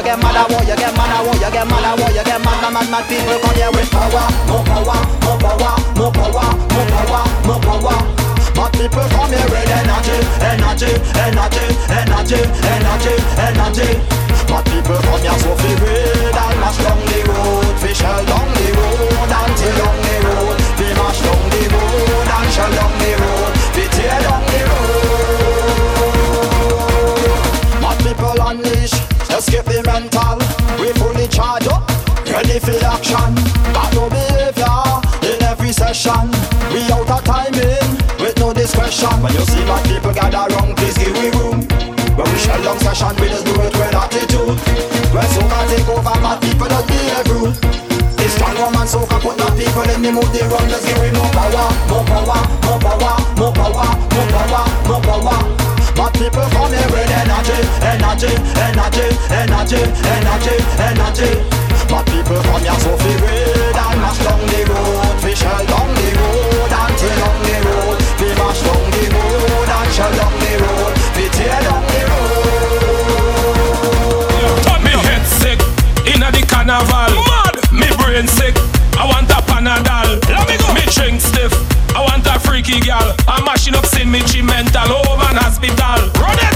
you 0.01 0.07
get 0.07 0.17
mad 0.17 0.33
at 0.33 0.49
war, 0.49 0.61
you 0.65 0.75
get 0.75 0.93
mad 0.97 1.13
at 1.13 1.21
war, 1.21 1.35
you 1.37 1.51
get 1.53 1.67
mad 1.69 1.85
at 1.85 1.93
war, 1.93 2.09
you 2.09 2.23
get 2.25 2.41
mad 2.41 2.65
at 2.65 2.73
mad, 2.73 2.89
mad 2.89 3.05
people 3.05 3.37
come 3.37 3.53
here 3.53 3.69
with 3.69 3.91
power, 3.93 4.25
more 4.49 4.65
power, 4.65 4.97
more 5.21 5.37
power, 5.37 5.77
more 5.93 6.09
power, 6.09 6.47
more 6.73 6.87
power, 6.89 7.21
more 7.45 7.61
power. 7.61 8.01
Mad 8.57 8.71
people 8.73 9.05
come 9.13 9.29
here 9.29 9.45
with 9.45 9.69
energy, 9.69 10.17
energy, 10.41 10.89
energy, 11.21 11.65
energy, 11.93 12.41
energy, 12.65 13.13
energy. 13.45 13.89
Mad 14.49 14.65
people 14.65 14.97
come 15.05 15.21
here 15.21 15.37
so 15.37 15.53
fi 15.53 15.71
read 15.85 16.33
and 16.33 16.57
mash 16.57 16.81
down 16.81 16.97
the 17.05 17.19
road, 17.29 17.69
fi 17.77 17.93
shell 17.93 18.25
down 18.25 18.49
the 18.57 18.67
road 18.73 19.29
and 19.29 19.53
tear 19.53 19.73
down 19.77 19.97
the 20.01 20.15
road, 20.25 20.57
fi 20.81 20.87
mash 20.97 21.21
down 21.21 21.41
the 21.45 21.61
road 21.77 22.25
and 22.25 22.49
shell 22.49 22.73
down 22.73 22.93
the 22.97 23.11
road, 23.21 23.53
fi 23.77 23.85
tear 23.85 24.17
down 24.25 24.41
the 24.49 24.59
road. 24.65 25.20
escape 29.41 29.65
the 29.65 29.81
mental. 29.81 30.37
We 30.77 30.93
fully 31.01 31.25
charge 31.25 31.65
up, 31.65 31.89
ready 32.29 32.61
for 32.61 32.77
action. 32.77 33.33
Bad 33.73 33.89
no 33.97 34.05
behavior 34.05 34.77
in 35.25 35.41
every 35.41 35.73
session. 35.73 36.29
We 36.69 36.85
out 36.93 37.09
of 37.09 37.25
timing 37.25 37.89
with 38.21 38.37
no 38.37 38.53
discretion. 38.53 39.17
When 39.17 39.33
you 39.33 39.45
see 39.49 39.65
my 39.65 39.81
people 39.81 40.13
gather 40.13 40.45
round, 40.53 40.77
please 40.77 40.93
give 40.93 41.17
we 41.17 41.33
room. 41.41 41.65
When 42.13 42.27
we 42.29 42.37
share 42.37 42.61
long 42.61 42.77
session, 42.85 43.17
we 43.17 43.33
just 43.33 43.45
do 43.49 43.57
it 43.65 43.73
with 43.73 43.97
attitude. 43.97 44.57
When 45.09 45.25
soca 45.33 45.59
take 45.73 45.89
over, 45.89 46.15
my 46.21 46.37
people 46.37 46.69
just 46.69 46.85
behave 46.85 47.29
rude. 47.33 47.57
This 48.21 48.37
strong 48.37 48.53
woman 48.61 48.85
soca 48.85 49.17
put 49.25 49.41
the 49.41 49.49
people 49.57 49.89
in 49.89 50.05
the 50.05 50.11
mood. 50.13 50.29
They 50.29 50.45
run, 50.45 50.69
just 50.69 50.85
give 50.85 51.01
we 51.01 51.09
more 51.17 51.33
power, 51.33 51.65
more 51.89 52.05
power, 52.05 52.41
more 52.69 52.77
power, 52.77 53.13
more 53.41 53.53
power, 53.57 53.89
more 54.21 54.27
power, 54.37 54.63
more 54.85 55.01
power. 55.01 55.41
More 55.41 55.41
power. 55.49 55.80
But 55.95 56.13
people 56.13 56.47
come 56.51 56.71
here 56.73 56.89
with 56.91 57.11
energy, 57.11 57.59
energy, 57.83 58.31
energy, 58.57 59.07
energy, 59.29 59.81
energy, 60.15 60.55
energy. 60.79 61.31
But 61.89 62.05
people 62.07 62.41
come 62.41 62.63
here 62.63 62.79
so 62.79 62.95
fi 62.97 63.13
red 63.19 63.75
and 63.75 63.99
mash 63.99 64.19
down 64.23 64.39
the 64.47 64.61
road, 64.71 65.17
we 65.23 65.35
shall 65.35 65.65
down 65.67 65.91
the 65.91 66.07
road 66.15 66.71
and 66.71 66.93
tear 66.97 67.15
down 67.19 67.35
the 67.43 67.55
road, 67.67 67.99
We 68.19 68.27
mash 68.39 68.61
down 68.63 68.83
the 68.95 69.03
road 69.11 69.67
and 69.67 69.91
shell 69.91 70.13
down 70.15 70.33
the 70.39 70.51
road, 70.63 70.93
We 71.19 71.25
tear 71.35 71.59
down 71.67 71.83
the 71.91 72.01
road. 72.07 72.31
But 74.63 74.79
me 74.87 74.93
head 75.03 75.25
sick, 75.27 75.59
inna 76.07 76.31
the 76.31 76.41
carnival. 76.47 77.11
Mad, 77.27 77.55
me 77.75 77.87
brain 77.99 78.27
sick. 78.27 78.55
I 78.95 79.03
want 79.05 79.29
a 79.31 79.41
Panadol. 79.43 80.15
Let 80.29 80.47
me 80.47 80.55
go. 80.57 80.71
Me 80.73 80.85
drink 80.95 81.19
stiff. 81.19 81.51
I 81.95 81.99
want 81.99 82.25
a 82.27 82.30
freaky. 82.63 82.91
I'm 82.91 83.43
mashing 83.45 83.75
up 83.75 83.85
sin, 83.85 84.11
me 84.11 84.19
she 84.27 84.41
mental. 84.41 84.81
over 84.91 85.23
an 85.29 85.37
hospital. 85.37 86.09
Run 86.21 86.37
it! 86.39 86.50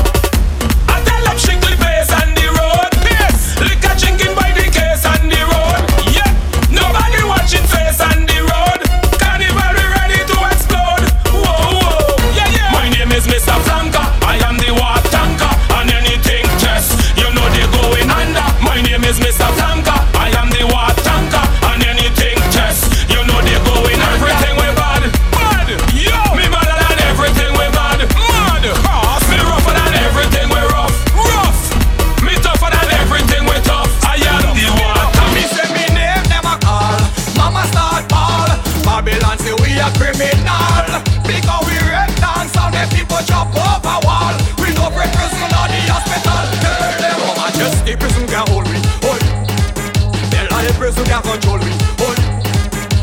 Person 50.73 51.05
can 51.05 51.21
control 51.21 51.59
me. 51.59 51.71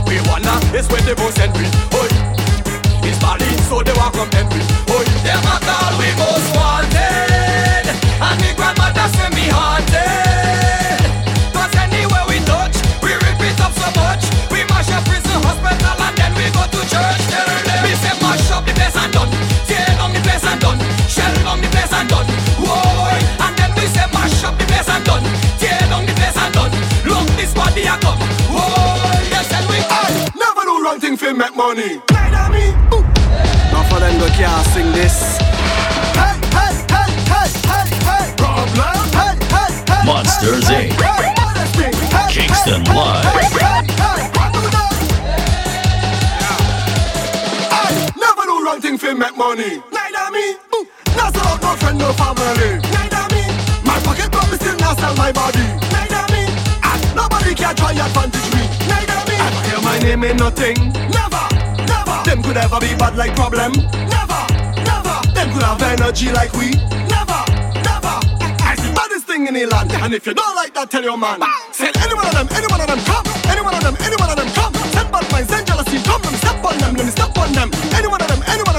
We 0.06 0.20
wanna 0.28 0.54
is 0.76 0.88
where 0.88 1.00
the 1.02 1.14
boss 1.16 1.34
send 1.34 1.52
me. 1.54 1.66
Oi, 1.94 2.08
it's 3.06 3.18
Bali, 3.18 3.46
so 3.68 3.82
they 3.82 3.94
want 3.94 4.14
come 4.14 4.28
envy. 4.36 4.60
Oi, 4.90 5.04
them 5.24 5.46
at 5.46 5.64
all 5.64 5.94
we 5.96 6.10
most 6.20 6.48
wanted, 6.56 7.86
and 7.88 8.36
me 8.42 8.52
grandmother 8.54 9.08
send 9.16 9.34
me 9.34 9.48
haunted. 9.48 11.00
Anywhere 11.72 12.26
we 12.28 12.38
touch, 12.44 12.76
we 13.02 13.14
rip 13.14 13.40
it 13.40 13.60
up 13.60 13.72
so 13.72 13.88
much. 13.96 14.24
We 14.50 14.64
mash 14.68 14.90
up 14.92 15.04
prison, 15.04 15.40
hospital, 15.42 15.96
and 16.02 16.16
then 16.16 16.32
we 16.36 16.50
go 16.52 16.64
to 16.66 16.80
church. 16.88 17.24
We 17.84 17.92
say 17.96 18.14
mash 18.20 18.50
up 18.52 18.64
the 18.66 18.72
place 18.76 18.96
and 18.96 19.12
done, 19.12 19.32
tear 19.64 19.86
down 19.96 20.12
the 20.12 20.20
place 20.20 20.44
and 20.44 20.60
done, 20.60 20.80
shell 21.08 21.32
down 21.40 21.60
the 21.60 21.68
place 21.68 21.92
and 21.92 22.08
done. 22.08 22.28
Whoa, 22.60 23.16
and 23.16 23.54
then 23.56 23.70
we 23.76 23.86
say 23.88 24.06
mash 24.12 24.44
up 24.44 24.58
the 24.58 24.64
place 24.68 24.88
and 24.88 25.04
done, 25.04 25.24
body 27.62 27.82
a 27.86 27.94
come. 28.02 28.18
Whoa, 28.54 29.30
yes, 29.30 29.46
and 29.54 29.66
we 29.70 29.78
I 29.78 30.30
never 30.42 30.62
do 30.68 30.74
wrong 30.84 30.98
thing 31.00 31.16
for 31.16 31.32
make 31.34 31.54
money. 31.56 32.00
Now 33.72 33.82
for 33.88 34.00
them 34.00 34.18
go 34.18 34.28
can't 34.36 34.66
sing 34.74 34.90
this. 34.92 35.38
Hey, 36.18 36.34
hey, 36.56 36.74
hey, 36.94 37.10
hey, 37.32 37.48
hey, 37.70 37.86
hey. 38.08 38.26
Problem. 38.36 38.98
Hey, 39.18 39.34
hey, 39.54 39.72
hey. 39.90 40.02
Monsters 40.06 40.68
hey, 40.68 40.88
Inc. 40.88 41.00
hey, 41.00 41.22
hey, 41.40 41.68
hey, 41.78 41.92
hey, 42.14 42.28
Kingston 42.34 42.82
hey, 42.84 42.94
Live. 42.96 43.24
hey, 43.24 43.48
hey, 43.64 43.80
hey. 44.02 44.20
What? 44.36 44.84
I 47.72 47.86
never 48.24 48.44
do 48.50 48.54
wrong 48.64 48.80
thing 48.80 48.98
for 48.98 49.14
make 49.14 49.36
money. 49.36 49.82
Neither 49.96 50.26
me. 50.36 50.46
Not 51.16 51.34
sell 51.34 51.46
out 51.48 51.62
no 51.62 51.76
friend, 51.76 51.98
no 51.98 52.12
family. 52.12 52.70
Neither 52.96 53.24
me. 53.34 53.42
My 53.88 53.98
pocket 54.04 54.30
broke, 54.32 54.50
me 54.50 54.56
still 54.58 54.76
not 54.78 54.98
sell 54.98 55.14
my 55.16 55.32
body. 55.32 55.60
Neither 55.60 55.90
me. 55.92 56.10
And 56.10 56.11
nobody 57.14 57.54
can 57.54 57.74
try 57.76 57.92
advantage 57.92 58.48
me. 58.54 58.62
Neither 58.88 59.20
me. 59.28 59.36
Ever 59.38 59.62
hear 59.68 59.80
my 59.82 59.98
name 59.98 60.24
in 60.24 60.36
nothing? 60.36 60.76
Never, 61.10 61.44
never. 61.86 62.16
Them 62.24 62.42
could 62.42 62.56
ever 62.56 62.80
be 62.80 62.94
bad 62.96 63.16
like 63.16 63.34
problem. 63.34 63.72
Never, 64.08 64.40
never. 64.84 65.16
Them 65.34 65.48
could 65.52 65.62
have 65.62 65.82
energy 65.82 66.32
like 66.32 66.52
we. 66.54 66.70
Never, 67.08 67.40
never. 67.84 68.14
I 68.62 68.74
the 68.76 68.92
baddest 68.94 69.26
thing 69.26 69.46
in 69.46 69.54
the 69.54 69.66
land. 69.66 69.92
And 69.92 70.14
if 70.14 70.26
you 70.26 70.34
don't 70.34 70.54
like 70.56 70.74
that, 70.74 70.90
tell 70.90 71.02
your 71.02 71.18
man. 71.18 71.40
Send 71.72 71.96
any 71.98 72.14
one 72.14 72.26
of 72.26 72.32
them, 72.34 72.48
any 72.52 72.66
one 72.66 72.80
of 72.80 72.86
them 72.86 73.00
come. 73.04 73.26
Any 73.48 73.60
one 73.60 73.74
of 73.74 73.82
them, 73.82 73.96
any 74.00 74.16
one 74.16 74.30
of 74.30 74.36
them 74.36 74.48
come. 74.54 74.72
Send 74.94 75.10
bad 75.12 75.26
minds, 75.32 75.48
send 75.48 75.66
jealousy, 75.66 75.98
come. 76.02 76.22
Let 76.22 76.32
me 76.32 76.38
step 76.38 76.64
on 76.64 76.78
them, 76.78 76.94
let 76.94 77.04
me 77.04 77.12
step 77.12 77.36
on 77.38 77.52
them. 77.52 77.68
Any 77.94 78.08
one 78.08 78.20
of 78.22 78.28
them, 78.28 78.42
any 78.46 78.62
one 78.62 78.71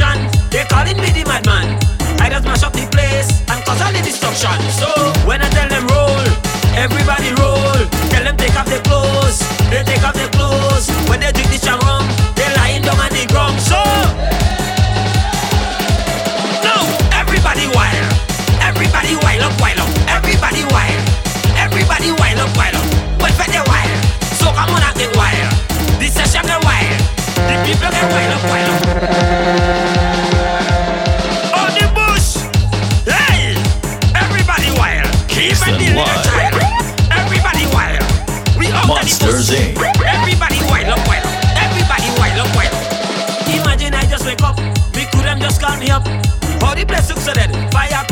every 0.00 0.30
they 0.50 0.64
calling 0.66 0.96
me 0.98 1.10
the 1.10 1.24
madman. 1.26 1.78
I 2.18 2.30
just 2.30 2.44
mash 2.44 2.62
up 2.62 2.72
the 2.72 2.86
place 2.90 3.30
and 3.50 3.62
cause 3.64 3.80
all 3.82 3.92
the 3.92 4.02
destruction. 4.02 4.54
So 4.74 4.88
when 5.26 5.42
I 5.42 5.48
tell 5.50 5.68
them 5.68 5.86
roll, 5.86 6.24
everybody 6.74 7.30
roll. 7.38 7.78
Tell 8.10 8.24
them 8.24 8.36
take 8.36 8.54
off 8.56 8.66
their 8.66 8.82
clothes, 8.82 9.38
they 9.70 9.82
take 9.84 10.02
off 10.02 10.14
their 10.14 10.30
clothes. 10.30 10.90
When 11.06 11.20
they 11.20 11.30
drink 11.32 11.50
the 11.50 11.58
chang 11.58 11.78
rum, 11.86 12.06
they 12.34 12.48
lying 12.58 12.82
down 12.82 12.98
on 12.98 13.10
the 13.10 13.26
ground. 13.30 13.58
So 13.60 13.78
no, 16.62 16.74
everybody 17.14 17.66
wild, 17.70 18.06
everybody 18.62 19.14
wild 19.22 19.46
up, 19.46 19.54
wild 19.62 19.78
up, 19.78 19.90
everybody 20.10 20.62
wild, 20.74 21.02
everybody 21.58 22.10
wild 22.18 22.38
up, 22.42 22.50
wild 22.56 22.78
up. 22.78 22.86
When 23.22 23.32
for 23.34 23.46
the 23.46 23.62
wild, 23.66 23.98
so 24.38 24.50
come 24.54 24.74
on 24.74 24.82
and 24.82 24.96
get 24.98 25.10
wild. 25.14 25.50
The 25.98 26.08
session 26.10 26.46
get 26.46 26.62
wild, 26.62 26.98
the 27.46 27.54
people 27.66 27.90
get 27.90 28.06
wild 28.10 28.32
up, 28.38 28.42
wild 28.50 28.63
me 45.84 45.90
up. 45.90 46.06
All 46.62 46.74
the 46.74 46.84
blessings 46.86 47.28
are 47.28 47.34
dead. 47.34 47.50
Fire 47.72 48.03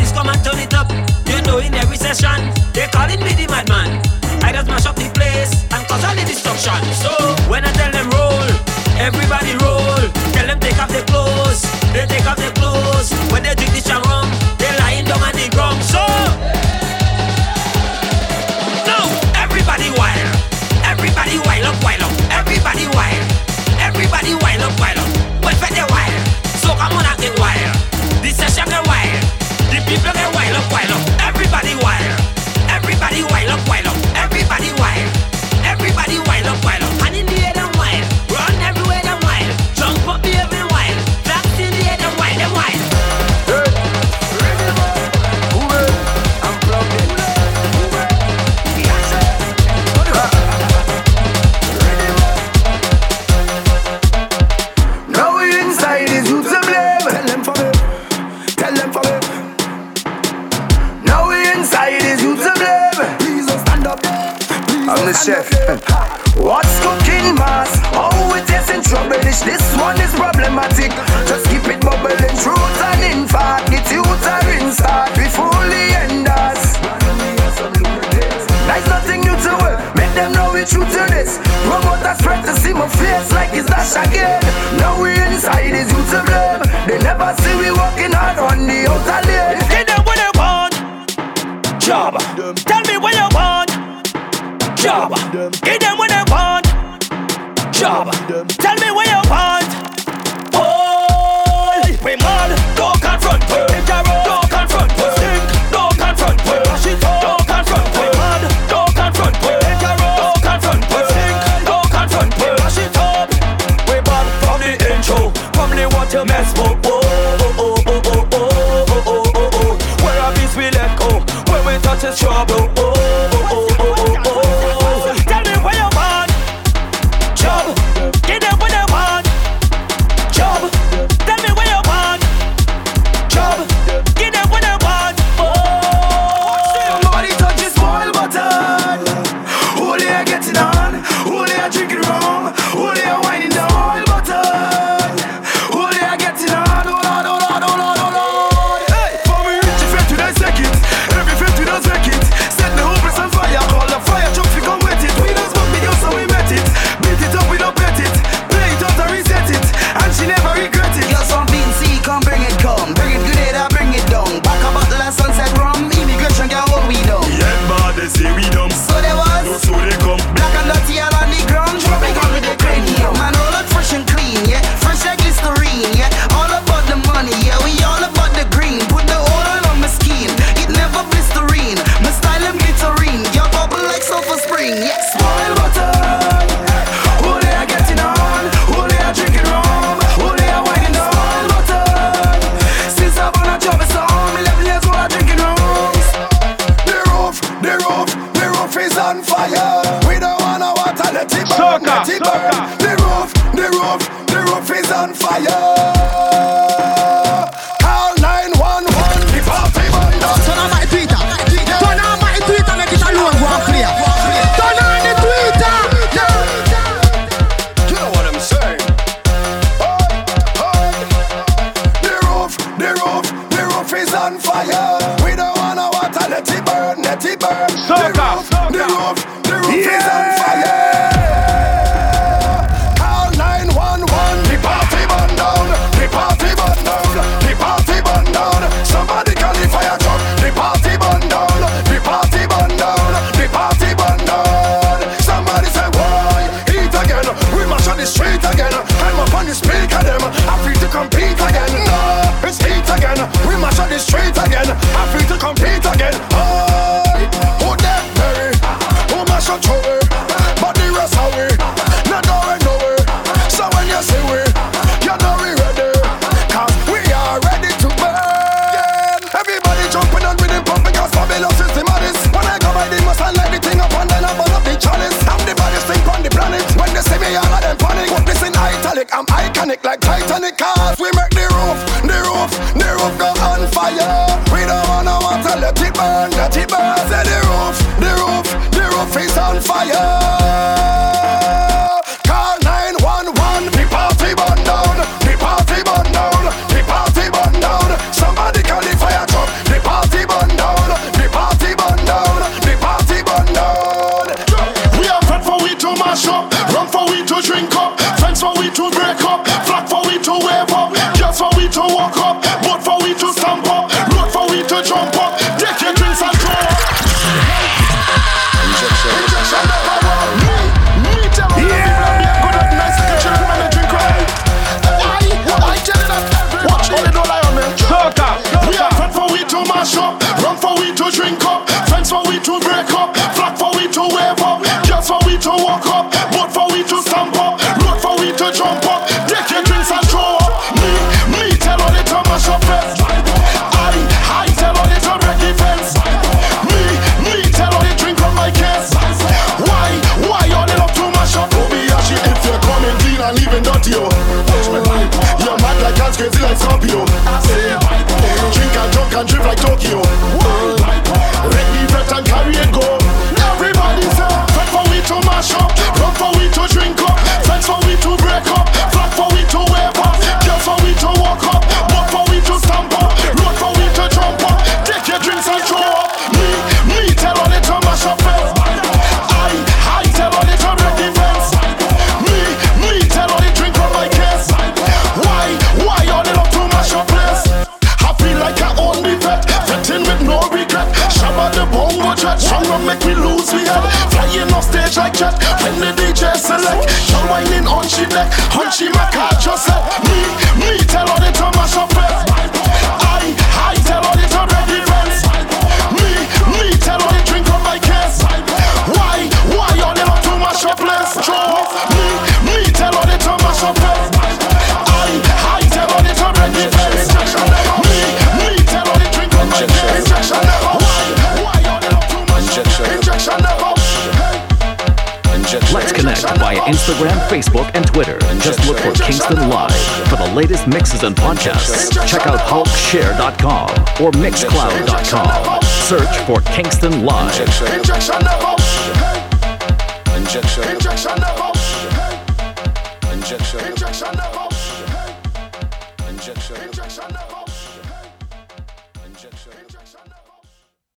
Instagram, 426.73 427.19
Facebook, 427.29 427.71
and 427.75 427.87
Twitter. 427.87 428.19
Just 428.41 428.67
look 428.67 428.79
for 428.79 428.93
Kingston 428.93 429.51
Live. 429.51 429.77
For 430.09 430.17
the 430.17 430.33
latest 430.35 430.67
mixes 430.67 431.03
and 431.03 431.15
podcasts, 431.15 431.93
check 432.07 432.27
out 432.27 432.39
hulkshare.com 432.41 433.69
or 434.03 434.11
mixcloud.com. 434.13 435.63
Search 435.63 436.17
for 436.27 436.41
Kingston 436.53 437.05
Live. 437.05 437.33